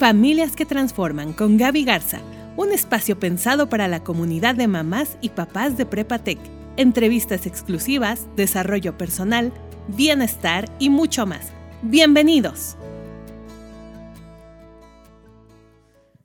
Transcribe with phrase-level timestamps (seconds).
[0.00, 2.20] Familias que Transforman con Gaby Garza,
[2.56, 6.38] un espacio pensado para la comunidad de mamás y papás de Prepatec.
[6.78, 9.52] Entrevistas exclusivas, desarrollo personal,
[9.94, 11.52] bienestar y mucho más.
[11.82, 12.78] Bienvenidos.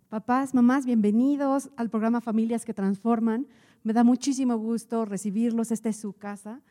[0.07, 3.45] Papás, mamás, bienvenidos al programa Familias que Transforman.
[3.83, 5.71] Me da muchísimo gusto recibirlos.
[5.71, 6.61] Esta es su casa.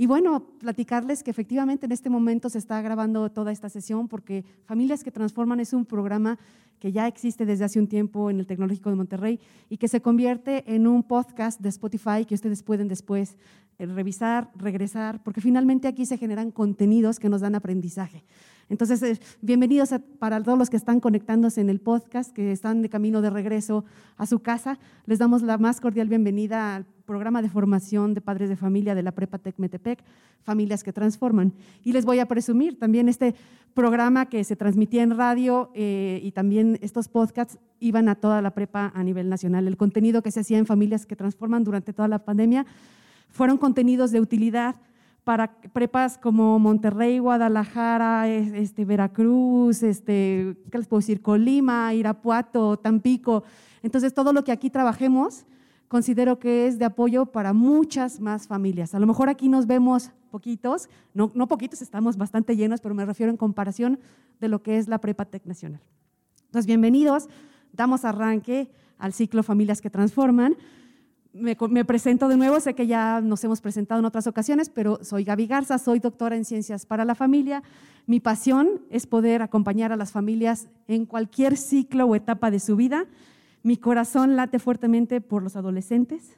[0.00, 4.46] Y bueno, platicarles que efectivamente en este momento se está grabando toda esta sesión porque
[4.64, 6.38] Familias que Transforman es un programa
[6.78, 10.00] que ya existe desde hace un tiempo en el Tecnológico de Monterrey y que se
[10.00, 13.36] convierte en un podcast de Spotify que ustedes pueden después
[13.78, 18.24] eh, revisar, regresar, porque finalmente aquí se generan contenidos que nos dan aprendizaje.
[18.70, 22.88] Entonces, eh, bienvenidos para todos los que están conectándose en el podcast, que están de
[22.88, 23.84] camino de regreso
[24.16, 24.78] a su casa.
[25.06, 29.02] Les damos la más cordial bienvenida al programa de formación de padres de familia de
[29.02, 30.04] la Prepa Tec Metepec,
[30.44, 31.52] Familias que Transforman.
[31.82, 33.34] Y les voy a presumir también este
[33.74, 38.52] programa que se transmitía en radio eh, y también estos podcasts iban a toda la
[38.52, 39.66] prepa a nivel nacional.
[39.66, 42.64] El contenido que se hacía en Familias que Transforman durante toda la pandemia
[43.30, 44.76] fueron contenidos de utilidad
[45.24, 51.20] para prepas como Monterrey, Guadalajara, este, Veracruz, este, ¿qué les puedo decir?
[51.20, 53.44] Colima, Irapuato, Tampico.
[53.82, 55.46] Entonces, todo lo que aquí trabajemos,
[55.88, 58.94] considero que es de apoyo para muchas más familias.
[58.94, 63.30] A lo mejor aquí nos vemos poquitos, no, poquitos, estamos bastante llenos, pero me refiero
[63.30, 63.98] en comparación
[64.40, 65.80] de lo que es la Prepa Tec Nacional.
[66.46, 67.28] Entonces, bienvenidos,
[67.72, 70.56] damos arranque al ciclo Familias que Transforman
[71.32, 75.24] me, presento de nuevo, sé que ya nos hemos presentado en otras ocasiones, pero soy
[75.24, 77.62] Gaby Garza, soy doctora en ciencias para la familia.
[78.06, 82.76] Mi pasión es poder acompañar a las familias en cualquier ciclo o etapa de su
[82.76, 83.06] vida.
[83.62, 86.36] Mi corazón late fuertemente por los adolescentes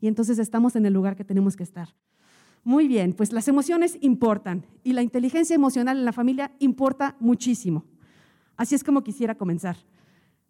[0.00, 1.94] y entonces estamos en el lugar que tenemos que estar.
[2.64, 7.84] Muy bien, pues las emociones importan y la inteligencia emocional en la familia importa muchísimo.
[8.56, 9.76] Así es como quisiera comenzar.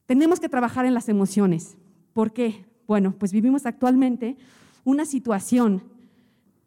[0.06, 1.78] Tenemos que trabajar en las emociones.
[2.12, 2.66] ¿Por qué?
[2.86, 4.36] Bueno, pues vivimos actualmente
[4.84, 5.82] una situación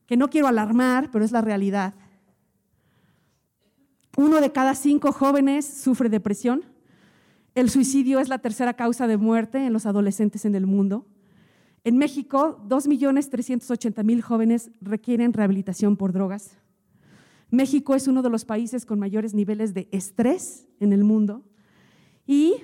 [0.06, 1.94] que no quiero alarmar, pero es la realidad.
[4.18, 6.64] Uno de cada cinco jóvenes sufre depresión.
[7.54, 11.06] El suicidio es la tercera causa de muerte en los adolescentes en el mundo.
[11.84, 16.58] En México, 2.380.000 jóvenes requieren rehabilitación por drogas.
[17.52, 21.44] México es uno de los países con mayores niveles de estrés en el mundo.
[22.26, 22.56] Y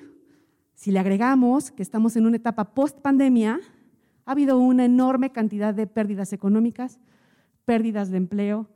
[0.82, 3.60] si le agregamos que estamos en una etapa post-pandemia,
[4.26, 6.98] ha habido una enorme cantidad de pérdidas económicas,
[7.66, 8.68] pérdidas de empleo,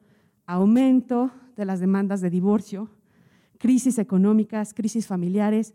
[0.46, 2.92] aumento de las demandas de divorcio,
[3.58, 5.74] crisis económicas, crisis familiares.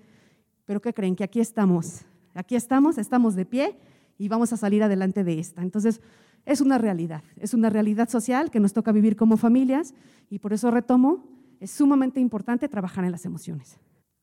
[0.66, 1.16] Pero ¿qué creen?
[1.16, 2.02] Que aquí estamos.
[2.34, 3.76] Aquí estamos, estamos de pie
[4.16, 5.62] y vamos a salir adelante de esta.
[5.62, 6.00] Entonces,
[6.44, 9.94] es una realidad, es una realidad social que nos toca vivir como familias
[10.28, 11.24] y por eso retomo,
[11.58, 13.80] es sumamente importante trabajar en las emociones.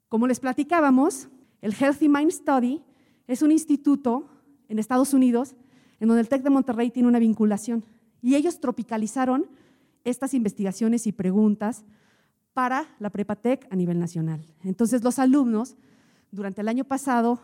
[0.07, 1.27] Como les platicábamos,
[1.61, 2.81] el Healthy Mind Study
[3.27, 4.27] es un instituto
[4.69, 5.55] en Estados Unidos
[5.99, 7.83] en donde el TEC de Monterrey tiene una vinculación
[8.21, 9.47] y ellos tropicalizaron
[10.03, 11.83] estas investigaciones y preguntas
[12.53, 14.45] para la Prepatec a nivel nacional.
[14.63, 15.75] Entonces los alumnos
[16.31, 17.39] durante el año pasado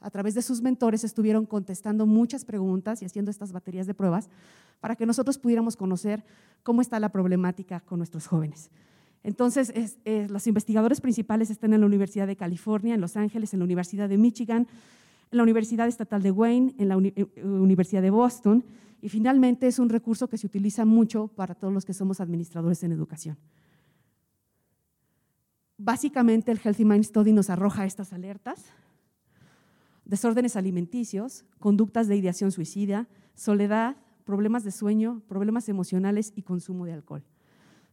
[0.00, 4.28] a través de sus mentores estuvieron contestando muchas preguntas y haciendo estas baterías de pruebas
[4.80, 6.24] para que nosotros pudiéramos conocer
[6.62, 8.70] cómo está la problemática con nuestros jóvenes.
[9.26, 9.72] Entonces,
[10.28, 14.08] los investigadores principales están en la Universidad de California, en Los Ángeles, en la Universidad
[14.08, 14.68] de Michigan,
[15.32, 18.64] en la Universidad Estatal de Wayne, en la eh, Universidad de Boston,
[19.02, 22.84] y finalmente es un recurso que se utiliza mucho para todos los que somos administradores
[22.84, 23.36] en educación.
[25.76, 28.66] Básicamente, el Healthy Mind Study nos arroja estas alertas.
[30.04, 36.92] Desórdenes alimenticios, conductas de ideación suicida, soledad, problemas de sueño, problemas emocionales y consumo de
[36.92, 37.24] alcohol.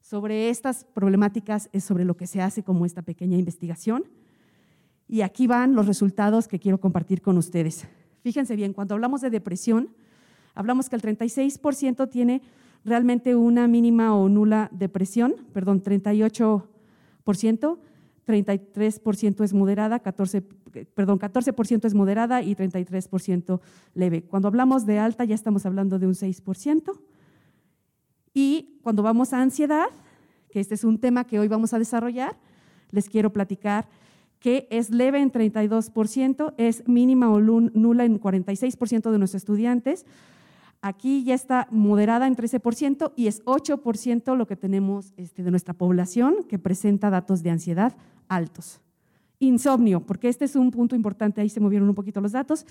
[0.03, 4.03] Sobre estas problemáticas es sobre lo que se hace como esta pequeña investigación.
[5.07, 7.87] Y aquí van los resultados que quiero compartir con ustedes.
[8.21, 9.95] Fíjense bien, cuando hablamos de depresión,
[10.55, 12.41] hablamos que el 36% tiene
[12.83, 16.67] realmente una mínima o nula depresión, perdón, 38%,
[18.27, 20.41] 33% es moderada, 14,
[20.93, 23.61] perdón, 14% es moderada y 33%
[23.93, 24.23] leve.
[24.23, 26.91] Cuando hablamos de alta ya estamos hablando de un 6%.
[28.33, 29.85] Y cuando vamos a ansiedad,
[30.53, 32.37] que este es un tema que hoy vamos a desarrollar,
[32.91, 33.89] les quiero platicar
[34.39, 40.05] que es leve en 32%, es mínima o nula en 46% de nuestros estudiantes.
[40.81, 45.73] Aquí ya está moderada en 13% y es 8% lo que tenemos este, de nuestra
[45.73, 47.95] población que presenta datos de ansiedad
[48.27, 48.79] altos.
[49.39, 52.67] Insomnio, porque este es un punto importante, ahí se movieron un poquito los datos,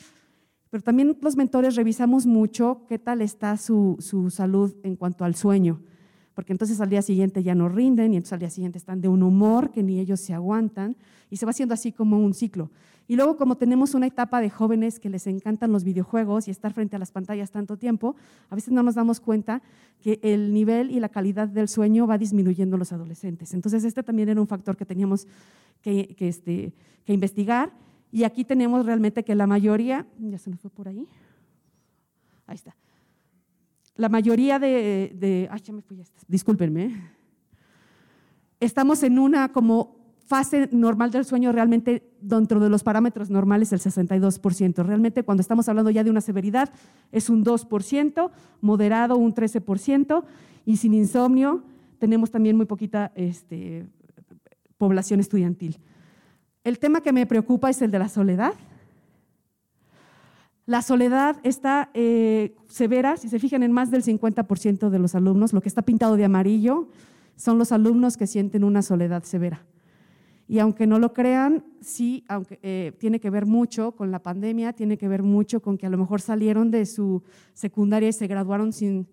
[0.71, 3.97] pero también los mentores revisamos mucho qué tal está su,
[4.31, 5.81] salud en cuanto al sueño.
[6.35, 9.09] Porque entonces al día siguiente ya no rinden y entonces al día siguiente están de
[9.09, 10.97] un humor que ni ellos se aguantan
[11.31, 12.71] y se va haciendo así como un ciclo.
[13.09, 16.73] Y luego como tenemos una etapa de jóvenes que les encantan los videojuegos y estar
[16.73, 18.17] frente a las pantallas tanto tiempo,
[18.49, 19.63] a veces no nos damos cuenta
[20.01, 23.55] que el nivel y la calidad del sueño va disminuyendo en los adolescentes.
[23.55, 25.27] Entonces este también era un factor que teníamos
[25.83, 26.73] que, este,
[27.05, 27.73] que investigar
[28.11, 31.07] y aquí tenemos realmente que la mayoría, ya se nos fue por ahí,
[32.47, 32.77] ahí está,
[33.97, 37.11] la mayoría de, ay, ya me fui, discúlpenme,
[38.61, 43.81] estamos en una como fase normal del sueño realmente dentro de los parámetros normales el
[43.81, 44.85] 62%.
[44.85, 46.73] Realmente cuando estamos hablando ya de una severidad
[47.11, 48.31] es un 2%,
[48.61, 50.25] moderado un 13%
[50.65, 51.65] y sin insomnio
[51.99, 53.87] tenemos también muy poquita este,
[54.79, 55.79] población estudiantil.
[56.65, 58.55] El tema que me preocupa es el de la soledad.
[60.65, 65.53] La soledad está eh, severa, si se fijan en más del 50% de los alumnos,
[65.53, 66.89] lo que está pintado de amarillo
[67.35, 69.65] son los alumnos que sienten una soledad severa.
[70.47, 74.73] Y aunque no lo crean, sí, aunque eh, tiene que ver mucho con la pandemia,
[74.73, 77.23] tiene que ver mucho con que a lo mejor salieron de su
[77.55, 79.09] secundaria y se graduaron sin,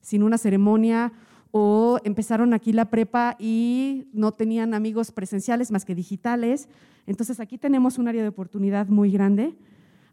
[0.00, 1.12] sin una ceremonia
[1.50, 6.68] o empezaron aquí la prepa y no tenían amigos presenciales más que digitales.
[7.06, 9.56] Entonces aquí tenemos un área de oportunidad muy grande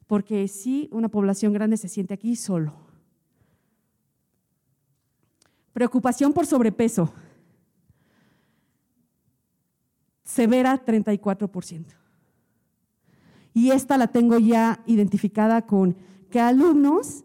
[0.10, 2.74] porque sí, una población grande se siente aquí solo.
[5.72, 7.14] Preocupación por sobrepeso.
[10.24, 11.86] Severa, 34%.
[13.54, 15.96] Y esta la tengo ya identificada con
[16.32, 17.24] que alumnos,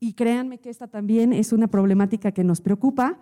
[0.00, 3.20] y créanme que esta también es una problemática que nos preocupa,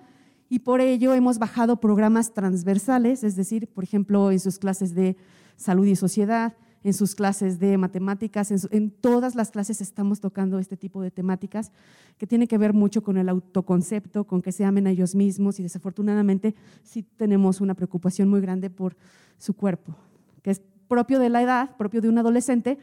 [0.48, 5.18] y por ello hemos bajado programas transversales, es decir, por ejemplo, en sus clases de
[5.56, 10.76] salud y sociedad, en sus clases de matemáticas, en, todas las clases estamos tocando este
[10.76, 11.72] tipo de temáticas
[12.18, 15.58] que tiene que ver mucho con el autoconcepto, con que se amen a ellos mismos
[15.58, 18.96] y desafortunadamente sí tenemos una preocupación muy grande por
[19.38, 19.96] su cuerpo,
[20.42, 22.78] que es propio de la edad, propio de un adolescente,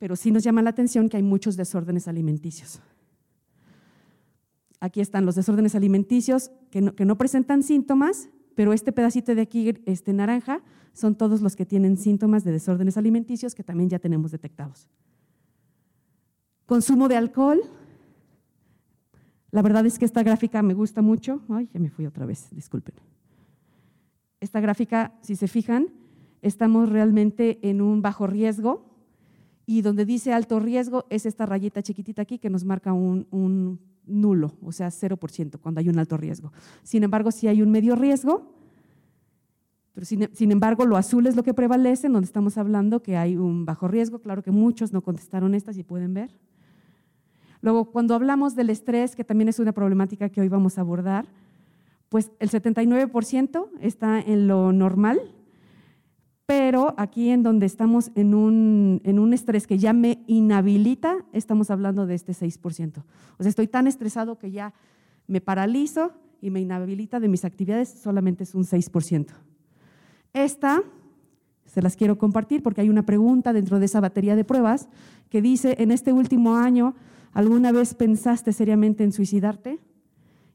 [0.00, 2.80] pero sí nos llama la atención que hay muchos desórdenes alimenticios.
[4.80, 9.42] Aquí están los desórdenes alimenticios que no, que no presentan síntomas, pero este pedacito de
[9.42, 10.62] aquí, este naranja,
[10.94, 14.88] son todos los que tienen síntomas de desórdenes alimenticios que también ya tenemos detectados.
[16.64, 17.60] Consumo de alcohol.
[19.50, 21.42] La verdad es que esta gráfica me gusta mucho.
[21.50, 22.94] Ay, ya me fui otra vez, disculpen.
[24.40, 25.88] Esta gráfica, si se fijan,
[26.40, 28.86] estamos realmente en un bajo riesgo
[29.66, 33.80] y donde dice alto riesgo es esta rayita chiquitita aquí que nos marca un, un
[34.06, 36.52] nulo, o sea, 0% cuando hay un alto riesgo.
[36.82, 38.56] Sin embargo, si hay un medio riesgo,
[39.96, 43.38] pero sin, embargo, lo azul es lo que prevalece, en donde estamos hablando que hay
[43.38, 44.18] un bajo riesgo.
[44.18, 46.36] Claro que muchos no contestaron estas y pueden ver.
[47.62, 51.26] Luego, cuando hablamos del estrés, que también es una problemática que hoy vamos a abordar,
[52.10, 55.18] pues el 79% está en lo normal,
[56.46, 61.70] pero aquí en donde estamos en un, en un estrés que ya me inhabilita, estamos
[61.70, 63.02] hablando de este 6%.
[63.38, 64.72] O sea, estoy tan estresado que ya
[65.26, 69.26] me paralizo y me inhabilita de mis actividades, solamente es un 6%.
[70.32, 70.82] Esta
[71.64, 74.88] se las quiero compartir porque hay una pregunta dentro de esa batería de pruebas
[75.30, 76.94] que dice, en este último año,
[77.32, 79.80] ¿alguna vez pensaste seriamente en suicidarte?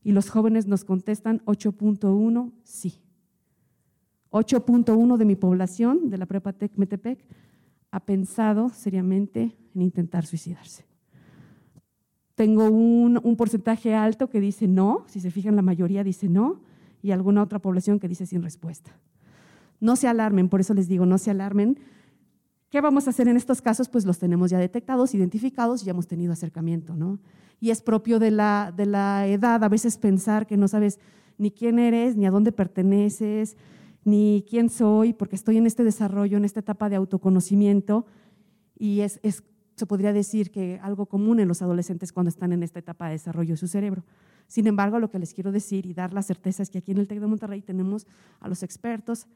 [0.03, 3.00] Y los jóvenes nos contestan 8.1, sí.
[4.31, 7.19] 8.1 de mi población, de la Prepa Tec Metepec,
[7.92, 10.85] ha pensado seriamente en intentar suicidarse.
[12.35, 16.61] Tengo un, un, porcentaje alto que dice no, si se fijan la mayoría dice no,
[17.04, 18.95] y alguna otra población que dice sin respuesta.
[19.80, 21.80] No se alarmen, por eso les digo, no se alarmen.
[22.69, 23.90] ¿Qué vamos a hacer en estos casos?
[23.90, 27.19] Pues los tenemos ya detectados, identificados y ya hemos tenido acercamiento, ¿no?
[27.59, 31.00] Y es propio de la, de la edad a veces pensar que no sabes
[31.38, 33.57] ni quién eres, ni a dónde perteneces,
[34.03, 38.05] ni quién soy, porque estoy en este desarrollo, en esta etapa de autoconocimiento
[38.77, 39.43] y es, es,
[39.75, 43.13] se podría decir que algo común en los adolescentes cuando están en esta etapa de
[43.13, 44.03] desarrollo de su cerebro.
[44.47, 46.97] Sin embargo, lo que les quiero decir y dar la certeza es que aquí en
[46.97, 48.07] el TEC de Monterrey tenemos
[48.39, 49.27] a los expertos,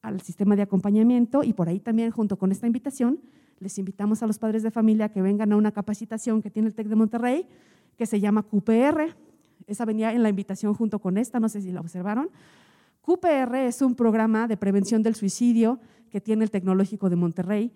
[0.00, 3.20] al sistema de acompañamiento y por ahí también junto con esta invitación
[3.58, 6.74] les invitamos a los padres de familia que vengan a una capacitación que tiene el
[6.74, 7.46] TEC de Monterrey
[7.96, 9.16] que se llama QPR.
[9.66, 12.30] Esa venía en la invitación junto con esta, no sé si la observaron.
[13.04, 15.78] QPR es un programa de prevención del suicidio
[16.10, 17.70] que tiene el Tecnológico de Monterrey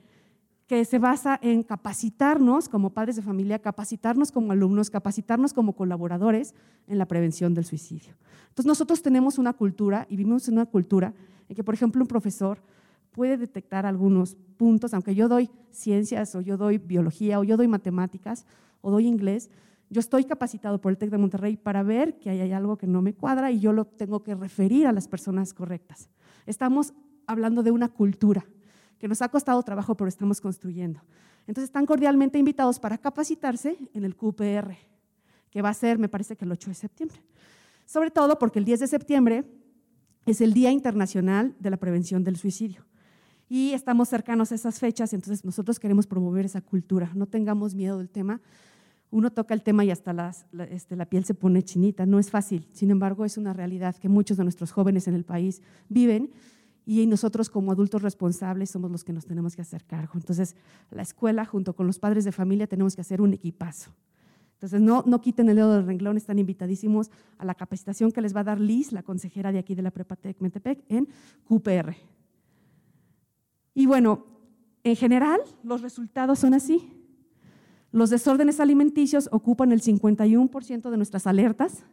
[0.67, 6.55] que se basa en capacitarnos como padres de familia, capacitarnos como alumnos, capacitarnos como colaboradores
[6.87, 8.15] en la prevención del suicidio.
[8.49, 11.13] Entonces nosotros tenemos una cultura y vivimos en una cultura
[11.49, 12.63] en que, por ejemplo, un profesor
[13.13, 17.69] puede detectar algunos puntos, aunque yo doy ciencias o yo doy biología o yo doy
[17.69, 18.47] matemáticas
[18.81, 19.51] o doy inglés,
[19.91, 23.03] yo estoy capacitado por el TEC de Monterrey para ver que hay algo que no
[23.03, 26.11] me cuadra y yo lo tengo que referir a las personas correctas.
[26.47, 26.93] Estamos
[27.27, 28.45] hablando de una cultura
[28.99, 31.01] que nos ha costado trabajo, pero estamos construyendo.
[31.47, 34.77] Entonces están cordialmente invitados para capacitarse en el QPR,
[35.51, 37.23] que va a ser, me parece que el 8 de septiembre.
[37.87, 39.45] Sobre todo porque el 10 de septiembre
[40.27, 42.85] es el Día Internacional de la Prevención del Suicidio.
[43.49, 47.11] Y estamos cercanos a esas fechas, entonces nosotros queremos promover esa cultura.
[47.15, 48.43] No tengamos miedo del tema.
[49.11, 50.35] Uno toca el tema y hasta la,
[50.71, 52.05] este, la piel se pone chinita.
[52.05, 52.69] No es fácil.
[52.75, 56.31] Sin embargo, es una realidad que muchos de nuestros jóvenes en el país viven
[56.85, 60.13] y nosotros como adultos responsables somos los que nos tenemos que hacer cargo.
[60.15, 60.57] Entonces,
[60.91, 63.91] la escuela junto con los padres de familia tenemos que hacer un equipazo.
[64.55, 68.41] Entonces, no, quiten el dedo del renglón, están invitadísimos a la capacitación que les va
[68.41, 71.09] a dar Liz, la consejera de aquí de la Prepatec Metepec, en
[71.47, 71.95] QPR.
[73.75, 74.27] Y bueno,
[74.83, 76.98] en general, los resultados son así.
[77.91, 81.85] Los desórdenes alimenticios ocupan el 51% de nuestras alertas,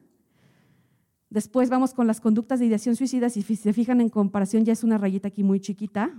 [1.35, 3.29] Después vamos con las conductas de ideación suicida.
[3.29, 6.13] Si se fijan en comparación, ya es una rayita aquí muy chiquita.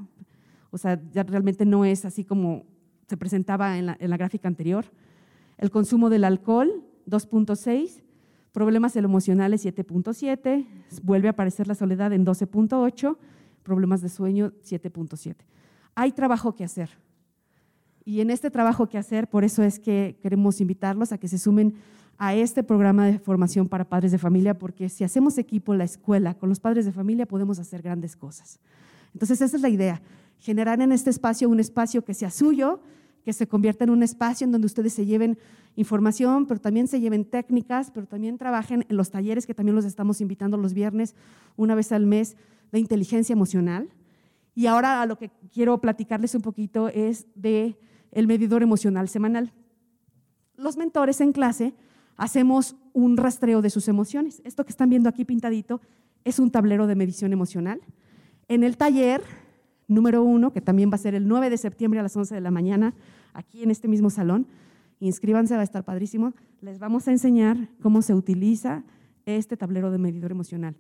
[0.71, 2.66] O sea, ya realmente no es así como
[3.09, 4.85] se presentaba en la, gráfica anterior.
[5.56, 8.02] El consumo del alcohol, 2.6.
[8.52, 10.66] Problemas emocionales, 7.7.
[11.02, 13.16] Vuelve a aparecer la soledad en 12.8.
[13.62, 15.35] Problemas de sueño, 7.7.
[15.95, 16.90] Hay trabajo que hacer.
[18.07, 21.39] Y en este trabajo que hacer, por eso es que queremos invitarlos a que se
[21.39, 21.75] sumen
[22.19, 26.35] a este programa de formación para padres de familia, porque si hacemos equipo la escuela
[26.35, 28.61] con los padres de familia podemos hacer grandes cosas.
[29.13, 30.01] Entonces esa es la idea,
[30.39, 32.81] generar en este espacio un espacio que sea suyo,
[33.25, 35.37] que se convierta en un espacio en donde ustedes se lleven
[35.75, 39.85] información, pero también se lleven técnicas, pero también trabajen en los talleres que también los
[39.85, 41.17] estamos invitando los viernes,
[41.57, 42.37] una vez al mes,
[42.71, 43.89] de inteligencia emocional.
[44.55, 47.77] Y ahora a lo que quiero platicarles un poquito es de
[48.13, 49.53] el medidor emocional semanal.
[50.57, 51.75] Los mentores en clase
[52.17, 54.41] hacemos un rastreo de sus emociones.
[54.45, 55.81] Esto que están viendo aquí pintadito
[56.25, 57.81] es un tablero de medición emocional.
[58.49, 59.23] En el taller
[59.89, 62.41] número uno, que también va a ser el 9 de septiembre a las 11 de
[62.41, 62.95] la mañana,
[63.33, 64.47] aquí en este mismo salón,
[64.99, 68.83] inscríbanse, va a estar padrísimo, les vamos a enseñar cómo se utiliza
[69.27, 70.77] este tablero de medidor emocional.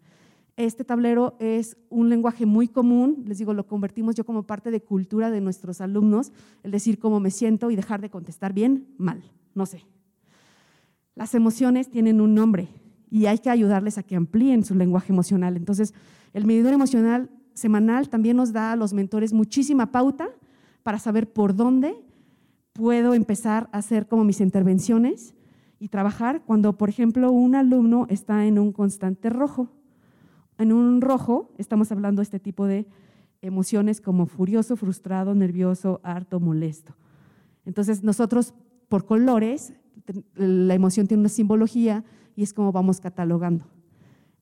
[0.56, 4.80] Este tablero es un lenguaje muy común, les digo, lo convertimos yo como parte de
[4.80, 6.32] cultura de nuestros alumnos,
[6.62, 9.22] el decir cómo me siento y dejar de contestar bien, mal,
[9.54, 9.84] no sé,
[11.14, 12.68] las emociones tienen un nombre
[13.10, 15.56] y hay que ayudarles a que amplíen su lenguaje emocional.
[15.56, 15.94] Entonces,
[16.34, 20.28] el medidor emocional semanal también nos da a los mentores muchísima pauta
[20.82, 21.94] para saber por dónde
[22.74, 25.34] puedo empezar a hacer como mis intervenciones
[25.78, 29.70] y trabajar cuando, por ejemplo, un alumno está en un constante rojo.
[30.58, 32.86] En un rojo estamos hablando de este tipo de
[33.42, 36.96] emociones como furioso, frustrado, nervioso, harto, molesto.
[37.64, 38.54] Entonces, nosotros
[38.88, 39.74] por colores
[40.34, 43.66] la emoción tiene una simbología y es como vamos catalogando.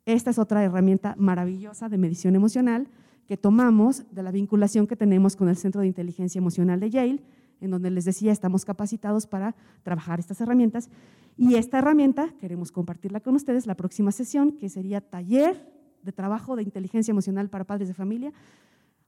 [0.05, 2.89] Esta es otra herramienta maravillosa de medición emocional
[3.27, 7.23] que tomamos de la vinculación que tenemos con el Centro de Inteligencia Emocional de Yale,
[7.61, 10.91] en donde les decía estamos capacitados para trabajar estas herramientas.
[11.39, 15.74] Y esta herramienta queremos compartirla con ustedes la próxima sesión, que sería taller
[16.05, 18.33] de trabajo de inteligencia emocional para padres de familia,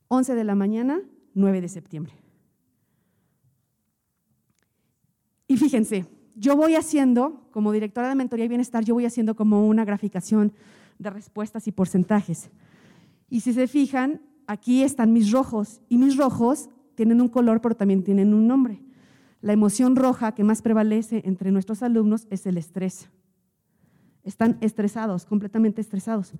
[0.09, 1.01] 11 de la mañana,
[1.35, 2.15] 9 de septiembre.
[5.49, 9.67] Y fíjense, yo voy haciendo, como directora de mentoría y bienestar, yo voy haciendo como
[9.67, 10.53] una graficación
[10.99, 12.51] de respuestas y porcentajes.
[13.29, 17.77] Y si se fijan, aquí están mis rojos y mis rojos tienen un color, pero
[17.77, 18.83] también tienen un nombre.
[19.41, 23.09] La emoción roja que más prevalece entre nuestros alumnos es el estrés.
[24.25, 26.33] Están estresados, completamente estresados.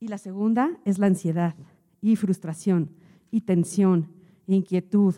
[0.00, 1.54] Y la segunda es la ansiedad
[2.00, 2.90] y frustración
[3.30, 4.08] y tensión,
[4.48, 5.14] inquietud,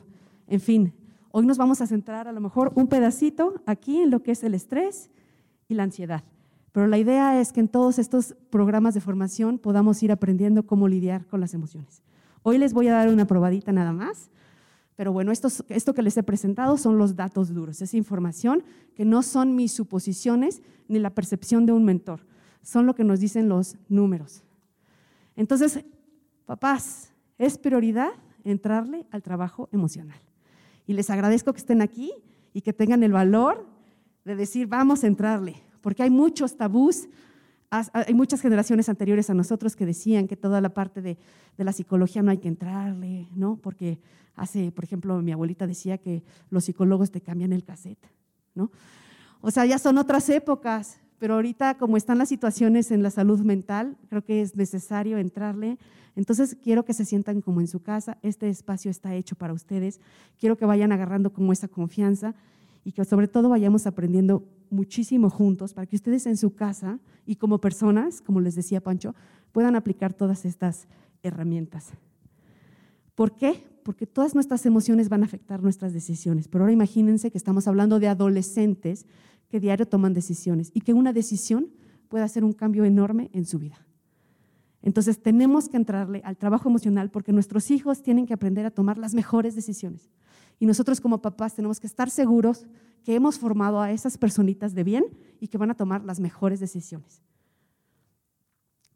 [0.49, 0.93] en fin,
[1.35, 4.45] Hoy nos vamos a centrar a lo mejor un pedacito aquí en lo que es
[4.45, 5.09] el estrés
[5.67, 6.25] y la ansiedad.
[6.73, 10.89] Pero la idea es que en todos estos programas de formación podamos ir aprendiendo cómo
[10.89, 12.03] lidiar con las emociones.
[12.43, 14.29] Hoy les voy a dar una probadita nada más,
[14.95, 18.63] pero bueno, esto que les he presentado son los datos duros, es información
[18.95, 22.27] que no son mis suposiciones ni la percepción de un mentor,
[22.61, 24.45] son lo que nos dicen los números.
[25.37, 25.85] Entonces,
[26.47, 28.11] papás, es prioridad
[28.45, 30.21] entrarle al trabajo emocional.
[30.87, 32.13] Y les agradezco que estén aquí
[32.53, 33.67] y que tengan el valor
[34.25, 37.09] de decir, vamos a entrarle, porque hay muchos tabús.
[37.71, 41.17] Hay muchas generaciones anteriores a nosotros que decían que toda la parte de,
[41.57, 43.57] la psicología no hay que entrarle, ¿no?
[43.57, 43.99] Porque
[44.37, 48.07] hace, por ejemplo, mi abuelita decía que los psicólogos te cambian el cassette,
[48.55, 48.71] ¿no?
[49.41, 53.39] O sea, ya son otras épocas, pero ahorita como están las situaciones en la salud
[53.43, 55.79] mental, creo que es necesario entrarle
[56.17, 60.01] entonces quiero que se sientan como en su casa, este espacio está hecho para ustedes,
[60.37, 62.35] quiero que vayan agarrando como esa confianza
[62.83, 67.37] y que sobre todo vayamos aprendiendo muchísimo juntos para que ustedes en su casa y
[67.37, 69.15] como personas, como les decía Pancho,
[69.53, 70.89] puedan aplicar todas estas
[71.23, 71.93] herramientas.
[73.15, 73.65] ¿Por qué?
[73.85, 76.49] Porque todas nuestras emociones van a afectar nuestras decisiones.
[76.49, 79.07] Pero ahora imagínense que estamos hablando de adolescentes
[79.53, 81.69] que diario toman decisiones y que una decisión
[82.09, 83.87] puede hacer un cambio enorme en su vida.
[84.81, 88.97] Entonces tenemos que entrarle al trabajo emocional porque nuestros hijos tienen que aprender a tomar
[88.97, 90.09] las mejores decisiones.
[90.59, 92.67] Y nosotros como papás tenemos que estar seguros
[93.05, 95.05] que hemos formado a esas personitas de bien
[95.39, 97.21] y que van a tomar las mejores decisiones.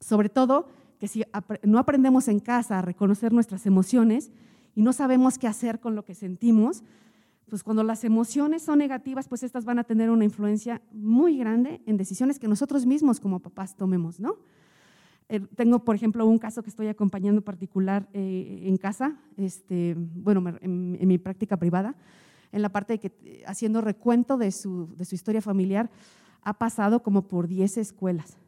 [0.00, 1.22] Sobre todo que si
[1.64, 4.30] no aprendemos en casa a reconocer nuestras emociones
[4.74, 6.82] y no sabemos qué hacer con lo que sentimos,
[7.48, 11.80] pues cuando las emociones son negativas, pues estas van a tener una influencia muy grande
[11.86, 14.36] en decisiones que nosotros mismos como papás tomemos, ¿no?
[15.28, 20.48] Eh, tengo, por ejemplo, un caso que estoy acompañando particular eh, en casa, este, bueno,
[20.60, 21.96] en, en, mi práctica privada,
[22.52, 25.90] en la parte de que, haciendo recuento de su, de su historia familiar,
[26.42, 28.38] ha pasado como por 10 escuelas.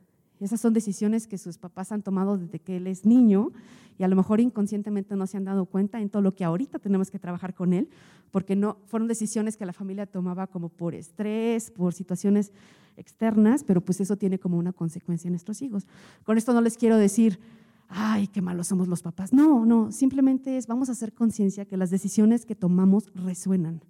[0.40, 3.52] Esas son decisiones que sus papás han tomado desde que él es niño
[3.98, 6.78] y a lo mejor inconscientemente no se han dado cuenta en todo lo que ahorita
[6.78, 7.88] tenemos que trabajar con él,
[8.30, 12.52] porque no fueron decisiones que la familia tomaba como por estrés, por situaciones
[12.96, 15.86] externas, pero pues eso tiene como una consecuencia en nuestros hijos.
[16.24, 17.40] Con esto no les quiero decir,
[17.88, 19.32] ay, qué malos somos los papás.
[19.32, 23.82] No, no, simplemente es vamos a hacer conciencia que las decisiones que tomamos resuenan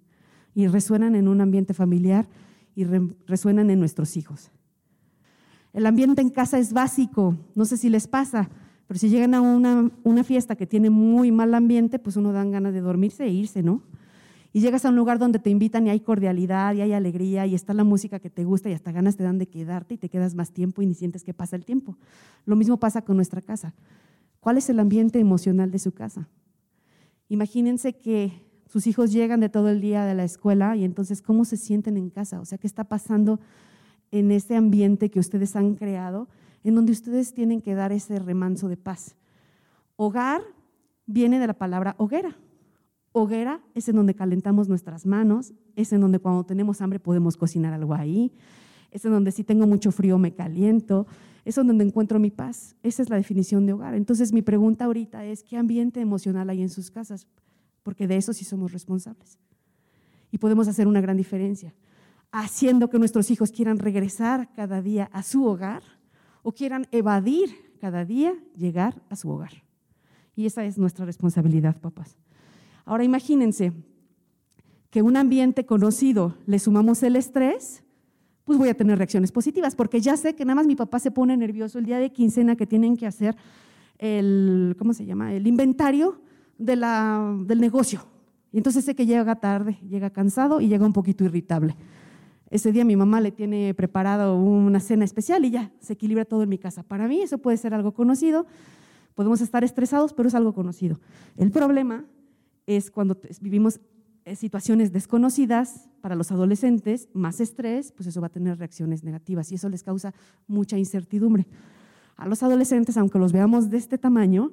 [0.55, 2.27] y resuenan en un ambiente familiar
[2.75, 2.85] y
[3.27, 4.51] resuenan en nuestros hijos.
[5.73, 8.49] El ambiente en casa es básico, no sé si les pasa,
[8.87, 12.73] pero si llegan a una, fiesta que tiene muy mal ambiente, pues uno dan ganas
[12.73, 13.83] de dormirse e irse, ¿no?
[14.51, 17.53] Y llegas a un lugar donde te invitan y hay cordialidad y hay alegría y
[17.53, 20.09] está la música que te gusta y hasta ganas te dan de quedarte y te
[20.09, 21.97] quedas más tiempo y ni sientes que pasa el tiempo.
[22.45, 23.75] Lo mismo pasa con nuestra casa.
[24.39, 26.27] ¿Cuál es el ambiente emocional de su casa?
[27.27, 28.33] Imagínense que
[28.65, 31.95] sus hijos llegan de todo el día de la escuela y entonces cómo se sienten
[31.95, 33.39] en casa, o sea, qué está pasando
[34.11, 36.27] en ese ambiente que ustedes han creado,
[36.63, 39.15] en donde ustedes tienen que dar ese remanso de paz.
[39.95, 40.41] Hogar
[41.05, 42.37] viene de la palabra hoguera.
[43.11, 47.73] Hoguera es en donde calentamos nuestras manos, es en donde cuando tenemos hambre podemos cocinar
[47.73, 48.31] algo ahí,
[48.91, 51.07] es en donde si tengo mucho frío me caliento,
[51.45, 52.75] es en donde encuentro mi paz.
[52.83, 53.95] Esa es la definición de hogar.
[53.95, 57.27] Entonces mi pregunta ahorita es, ¿qué ambiente emocional hay en sus casas?
[57.83, 59.39] Porque de eso sí somos responsables.
[60.31, 61.73] Y podemos hacer una gran diferencia
[62.31, 65.83] haciendo que nuestros hijos quieran regresar cada día a su hogar
[66.43, 69.63] o quieran evadir cada día llegar a su hogar.
[70.35, 72.17] Y esa es nuestra responsabilidad, papás.
[72.85, 73.73] Ahora imagínense
[74.89, 77.83] que un ambiente conocido le sumamos el estrés,
[78.45, 81.11] pues voy a tener reacciones positivas, porque ya sé que nada más mi papá se
[81.11, 83.35] pone nervioso el día de quincena que tienen que hacer
[83.99, 85.33] el, ¿cómo se llama?
[85.33, 86.21] El inventario
[86.57, 88.05] de la, del negocio.
[88.51, 91.75] Y entonces sé que llega tarde, llega cansado y llega un poquito irritable.
[92.49, 96.43] Ese día mi mamá le tiene preparado una cena especial y ya se equilibra todo
[96.43, 96.83] en mi casa.
[96.83, 98.47] Para mí eso puede ser algo conocido.
[99.13, 100.99] Podemos estar estresados, pero es algo conocido.
[101.37, 102.05] El problema
[102.65, 103.79] es cuando vivimos
[104.25, 109.51] eh, situaciones desconocidas para los adolescentes, más estrés, pues eso va a tener reacciones negativas
[109.51, 110.13] y eso les causa
[110.47, 111.45] mucha incertidumbre.
[112.15, 114.51] A los adolescentes, aunque los veamos de este tamaño,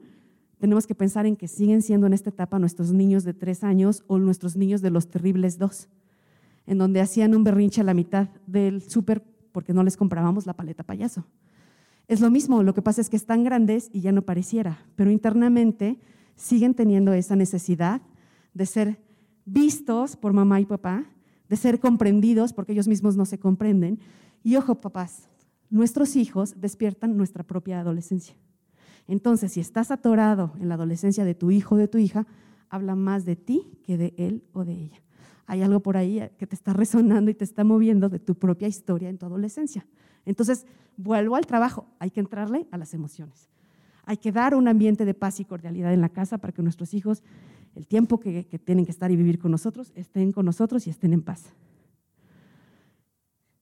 [0.58, 4.04] tenemos que pensar en que siguen siendo en esta etapa nuestros niños de tres años
[4.06, 5.88] o nuestros niños de los terribles dos
[6.66, 10.54] en donde hacían un berrinche a la mitad del súper porque no les comprábamos la
[10.54, 11.24] paleta payaso.
[12.08, 15.10] Es lo mismo, lo que pasa es que están grandes y ya no pareciera, pero
[15.10, 15.98] internamente
[16.34, 18.02] siguen teniendo esa necesidad
[18.54, 19.00] de ser
[19.44, 21.06] vistos por mamá y papá,
[21.48, 23.98] de ser comprendidos porque ellos mismos no se comprenden.
[24.42, 25.28] Y ojo, papás,
[25.70, 28.36] nuestros hijos despiertan nuestra propia adolescencia.
[29.08, 32.26] Entonces, si estás atorado en la adolescencia de tu hijo o de tu hija,
[32.68, 35.05] habla más de ti que de él o de ella
[35.46, 38.68] hay algo por ahí que te está resonando y te está moviendo de tu propia
[38.68, 39.86] historia en tu adolescencia.
[40.24, 43.48] Entonces, vuelvo al trabajo, hay que entrarle a las emociones.
[44.04, 46.94] Hay que dar un ambiente de paz y cordialidad en la casa para que nuestros
[46.94, 47.22] hijos,
[47.74, 51.12] el tiempo que, tienen que estar y vivir con nosotros, estén con nosotros y estén
[51.12, 51.44] en paz.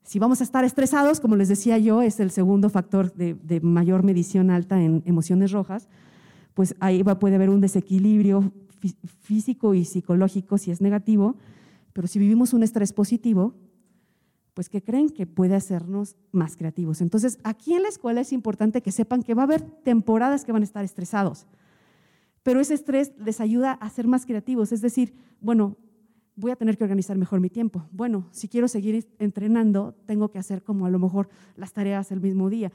[0.02, 4.02] Si vamos a estar estresados, como les decía yo, es el segundo factor de, mayor
[4.02, 5.88] medición alta en emociones rojas,
[6.52, 8.52] pues ahí puede haber un desequilibrio
[9.22, 11.36] físico y psicológico si es negativo,
[11.94, 13.54] pero si vivimos un estrés positivo,
[14.52, 17.00] pues que creen que puede hacernos más creativos.
[17.00, 20.52] Entonces, aquí en la escuela es importante que sepan que va a haber temporadas que
[20.52, 21.46] van a estar estresados,
[22.42, 24.70] pero ese estrés les ayuda a ser más creativos.
[24.70, 25.76] Es decir, bueno,
[26.36, 27.86] voy a tener que organizar mejor mi tiempo.
[27.90, 32.20] Bueno, si quiero seguir entrenando, tengo que hacer como a lo mejor las tareas el
[32.20, 32.70] mismo día.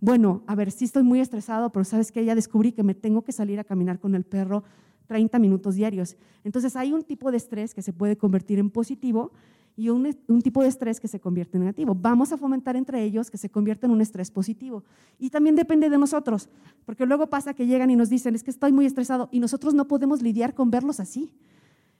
[0.00, 3.22] Bueno, a ver, sí estoy muy estresado, pero sabes que ya descubrí que me tengo
[3.22, 4.64] que salir a caminar con el perro
[5.06, 6.16] 30 minutos diarios.
[6.44, 9.32] Entonces hay un tipo de estrés que se puede convertir en positivo
[9.76, 11.94] y un, tipo de estrés que se convierte en negativo.
[11.94, 14.84] Vamos a fomentar entre ellos que se convierta en un estrés positivo.
[15.18, 16.50] Y también depende de nosotros,
[16.84, 19.72] porque luego pasa que llegan y nos dicen, es que estoy muy estresado, y nosotros
[19.74, 21.32] no podemos lidiar con verlos así.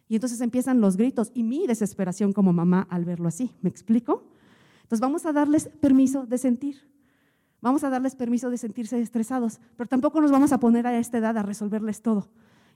[0.09, 3.53] Y entonces empiezan los gritos y mi desesperación como mamá al verlo así.
[3.63, 4.25] ¿Me explico?
[4.83, 6.93] Entonces vamos a darles permiso de sentir.
[7.63, 11.19] Vamos a darles permiso de sentirse estresados, pero tampoco nos vamos a poner a esta
[11.19, 12.29] edad a resolverles todo.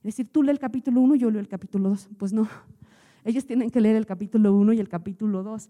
[0.07, 2.11] Decir, tú lee el capítulo 1, yo leo el capítulo 2.
[2.17, 2.49] Pues no,
[3.25, 5.69] ellos tienen que leer el capítulo 1 y el capítulo 2.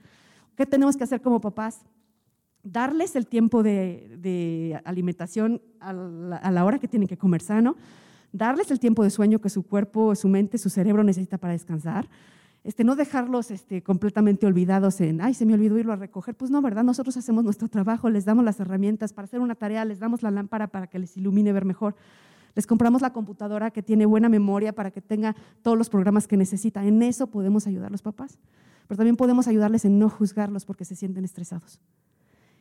[0.56, 1.80] ¿Qué tenemos que hacer como papás?
[2.62, 7.76] Darles el tiempo de, alimentación a la, a la hora que tienen que comer sano,
[8.30, 12.08] darles el tiempo de sueño que su cuerpo, su mente, su cerebro necesita para descansar,
[12.62, 16.34] este, no dejarlos este, completamente olvidados en, ay, se me olvidó irlo a recoger.
[16.34, 16.82] Pues no, ¿verdad?
[16.82, 20.30] Nosotros hacemos nuestro trabajo, les damos las herramientas para hacer una tarea, les damos la
[20.30, 21.94] lámpara para que les ilumine ver mejor.
[22.56, 26.36] Les compramos la computadora que tiene buena memoria para que tenga todos los programas que
[26.36, 26.84] necesita.
[26.84, 28.38] En eso podemos ayudar a los papás.
[28.88, 31.80] Pero también podemos ayudarles en no juzgarlos porque se sienten estresados.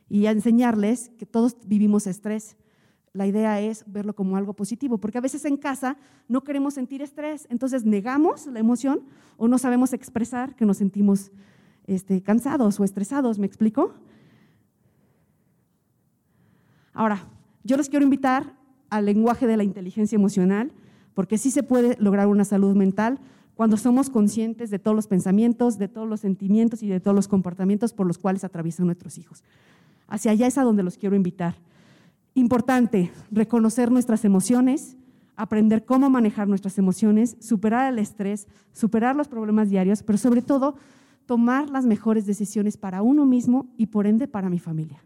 [0.08, 2.56] Y a enseñarles que todos vivimos estrés
[3.16, 5.96] la idea es verlo como algo positivo, porque a veces en casa
[6.28, 9.00] no queremos sentir estrés, entonces negamos la emoción
[9.38, 11.32] o no sabemos expresar que nos sentimos
[11.86, 13.94] este, cansados o estresados, ¿me explico?
[16.92, 17.26] Ahora,
[17.64, 18.54] yo les quiero invitar
[18.90, 20.72] al lenguaje de la inteligencia emocional,
[21.14, 23.18] porque sí se puede lograr una salud mental
[23.54, 27.26] cuando somos conscientes de todos los pensamientos, de todos los sentimientos y de todos los
[27.26, 29.42] comportamientos por los cuales atraviesan nuestros hijos.
[30.08, 31.56] Hacia allá es a donde los quiero invitar.
[32.34, 34.96] Importante, reconocer nuestras emociones,
[35.36, 40.76] aprender cómo manejar nuestras emociones, superar el estrés, superar los problemas diarios, pero sobre todo
[41.24, 45.02] tomar las mejores decisiones para uno mismo y por ende para mi familia.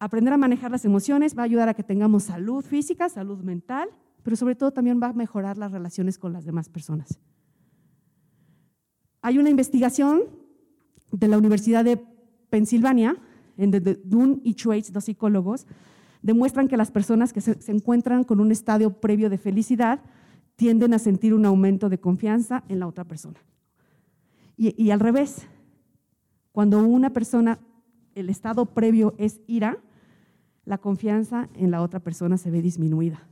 [0.00, 3.90] Aprender a manejar las emociones va a ayudar a que tengamos salud física, salud mental,
[4.22, 7.20] pero sobre todo también va a mejorar las relaciones con las demás personas.
[9.20, 10.22] Hay una investigación
[11.12, 12.02] de la Universidad de
[12.48, 13.14] Pensilvania,
[13.58, 15.66] en donde Dunn y Trace, dos psicólogos,
[16.22, 20.00] demuestran que las personas que se, encuentran con un estadio previo de felicidad
[20.56, 23.38] tienden a sentir un aumento de confianza en la otra persona.
[24.56, 25.46] Y, y al revés,
[26.52, 27.58] cuando una persona,
[28.14, 29.78] el estado previo es ira,
[30.70, 33.26] la confianza en la otra persona se ve disminuida.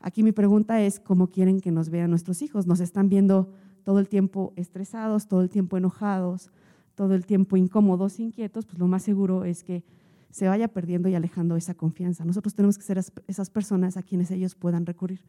[0.00, 2.66] Aquí mi pregunta es, ¿cómo quieren que nos vean nuestros hijos?
[2.66, 3.52] ¿Nos están viendo
[3.84, 6.50] todo el tiempo estresados, todo el tiempo enojados,
[6.96, 8.66] todo el tiempo incómodos, inquietos?
[8.66, 9.84] Pues lo más seguro es que
[10.32, 12.24] se vaya perdiendo y alejando esa confianza.
[12.24, 15.20] Nosotros tenemos que ser esas personas a quienes ellos puedan recurrir.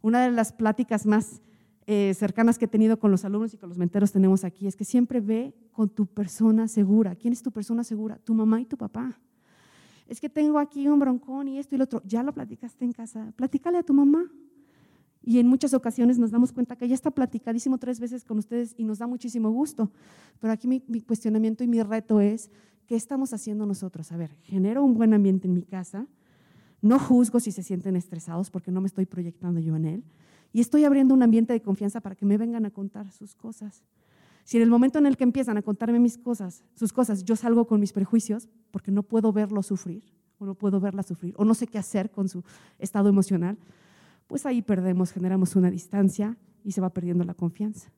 [0.00, 1.42] Una de las pláticas más
[1.86, 4.74] eh, cercanas que he tenido con los alumnos y con los menteros tenemos aquí es
[4.74, 7.14] que siempre ve con tu persona segura.
[7.14, 8.16] ¿Quién es tu persona segura?
[8.24, 9.20] Tu mamá y tu papá.
[10.06, 12.02] Es que tengo aquí un broncón y esto y lo otro.
[12.04, 13.32] Ya lo platicaste en casa.
[13.36, 14.30] Platícale a tu mamá.
[15.22, 18.74] Y en muchas ocasiones nos damos cuenta que ya está platicadísimo tres veces con ustedes
[18.76, 19.90] y nos da muchísimo gusto.
[20.38, 22.50] Pero aquí mi cuestionamiento y mi reto es
[22.86, 24.12] ¿Qué estamos haciendo nosotros?
[24.12, 26.06] A ver, genero un buen ambiente en mi casa,
[26.80, 30.04] no juzgo si se sienten estresados porque no me estoy proyectando yo en él,
[30.52, 33.82] y estoy abriendo un ambiente de confianza para que me vengan a contar sus cosas.
[34.46, 37.34] Si en el momento en el que empiezan a contarme mis cosas, sus cosas, yo
[37.34, 40.04] salgo con mis prejuicios porque no puedo verlo sufrir
[40.38, 42.44] o no puedo verla sufrir o no sé qué hacer con su
[42.78, 43.58] estado emocional,
[44.28, 47.90] pues ahí perdemos, generamos una distancia y se va perdiendo la confianza.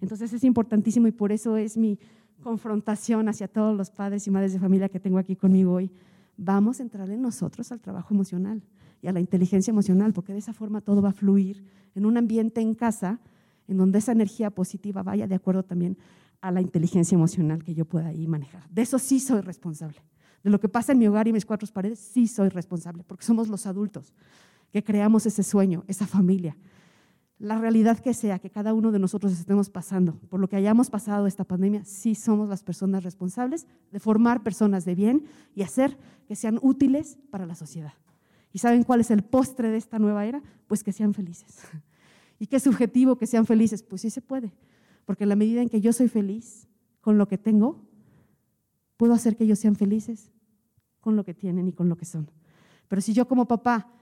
[0.00, 1.98] Entonces es importantísimo y por eso es mi
[2.40, 5.90] confrontación hacia todos los padres y madres de familia que tengo aquí conmigo hoy.
[6.36, 8.62] Vamos a entrar en nosotros al trabajo emocional
[9.02, 11.64] y a la inteligencia emocional, porque de esa forma todo va a fluir
[11.96, 13.18] en un ambiente en casa
[13.70, 15.96] en donde esa energía positiva vaya de acuerdo también
[16.40, 18.68] a la inteligencia emocional que yo pueda ahí manejar.
[18.68, 20.02] De eso sí soy responsable.
[20.42, 23.24] De lo que pasa en mi hogar y mis cuatro paredes, sí soy responsable, porque
[23.24, 24.12] somos los adultos
[24.72, 26.56] que creamos ese sueño, esa familia,
[27.38, 30.90] la realidad que sea que cada uno de nosotros estemos pasando, por lo que hayamos
[30.90, 35.96] pasado esta pandemia, sí somos las personas responsables de formar personas de bien y hacer
[36.26, 37.94] que sean útiles para la sociedad.
[38.52, 40.42] ¿Y saben cuál es el postre de esta nueva era?
[40.66, 41.60] Pues que sean felices.
[42.40, 43.82] ¿Y qué subjetivo que sean felices?
[43.82, 44.52] Pues sí se puede,
[45.04, 46.66] porque en la medida en que yo soy feliz
[47.02, 47.84] con lo que tengo,
[48.96, 50.32] puedo hacer que ellos sean felices
[51.00, 52.30] con lo que tienen y con lo que son.
[52.88, 53.92] Pero si yo como papá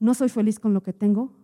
[0.00, 1.34] no soy feliz con lo que tengo,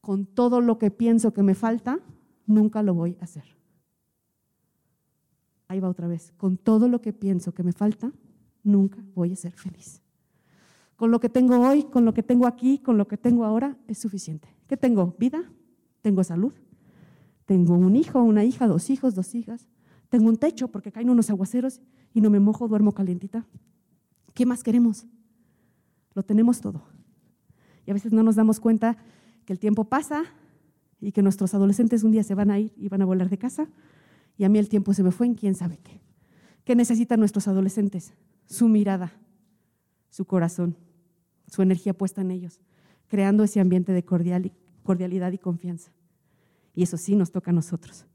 [0.00, 2.00] con todo lo que pienso que me falta,
[2.46, 3.44] nunca lo voy a hacer.
[5.68, 6.32] Ahí va otra vez.
[6.38, 8.10] Con todo lo que pienso que me falta,
[8.62, 10.00] nunca voy a ser feliz.
[10.96, 13.76] Con lo que tengo hoy, con lo que tengo aquí, con lo que tengo ahora,
[13.86, 14.48] es suficiente.
[14.66, 15.14] ¿Qué tengo?
[15.18, 15.44] Vida,
[16.02, 16.52] tengo salud,
[17.44, 19.66] tengo un hijo, una hija, dos hijos, dos hijas,
[20.08, 21.80] tengo un techo porque caen unos aguaceros
[22.14, 23.46] y no me mojo, duermo calientita.
[24.34, 25.06] ¿Qué más queremos?
[26.14, 26.82] Lo tenemos todo.
[27.86, 28.96] Y a veces no nos damos cuenta
[29.44, 30.24] que el tiempo pasa
[31.00, 33.38] y que nuestros adolescentes un día se van a ir y van a volar de
[33.38, 33.68] casa
[34.36, 36.00] Y a mí el tiempo se me fue en quién sabe qué.
[36.64, 38.12] ¿Qué necesitan nuestros adolescentes?
[38.46, 39.12] Su mirada,
[40.10, 40.76] su corazón,
[41.46, 42.60] su energía puesta en ellos,
[43.08, 44.04] creando ese ambiente de
[44.88, 45.92] cordialidad y confianza.
[46.74, 48.06] Y eso sí nos toca a nosotros.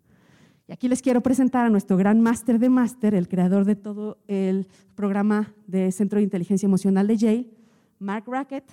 [0.67, 4.17] Y aquí les quiero presentar a nuestro gran máster de máster, el creador de todo
[4.27, 7.47] el programa de Centro de Inteligencia Emocional de Yale,
[7.99, 8.63] Mark Rackett.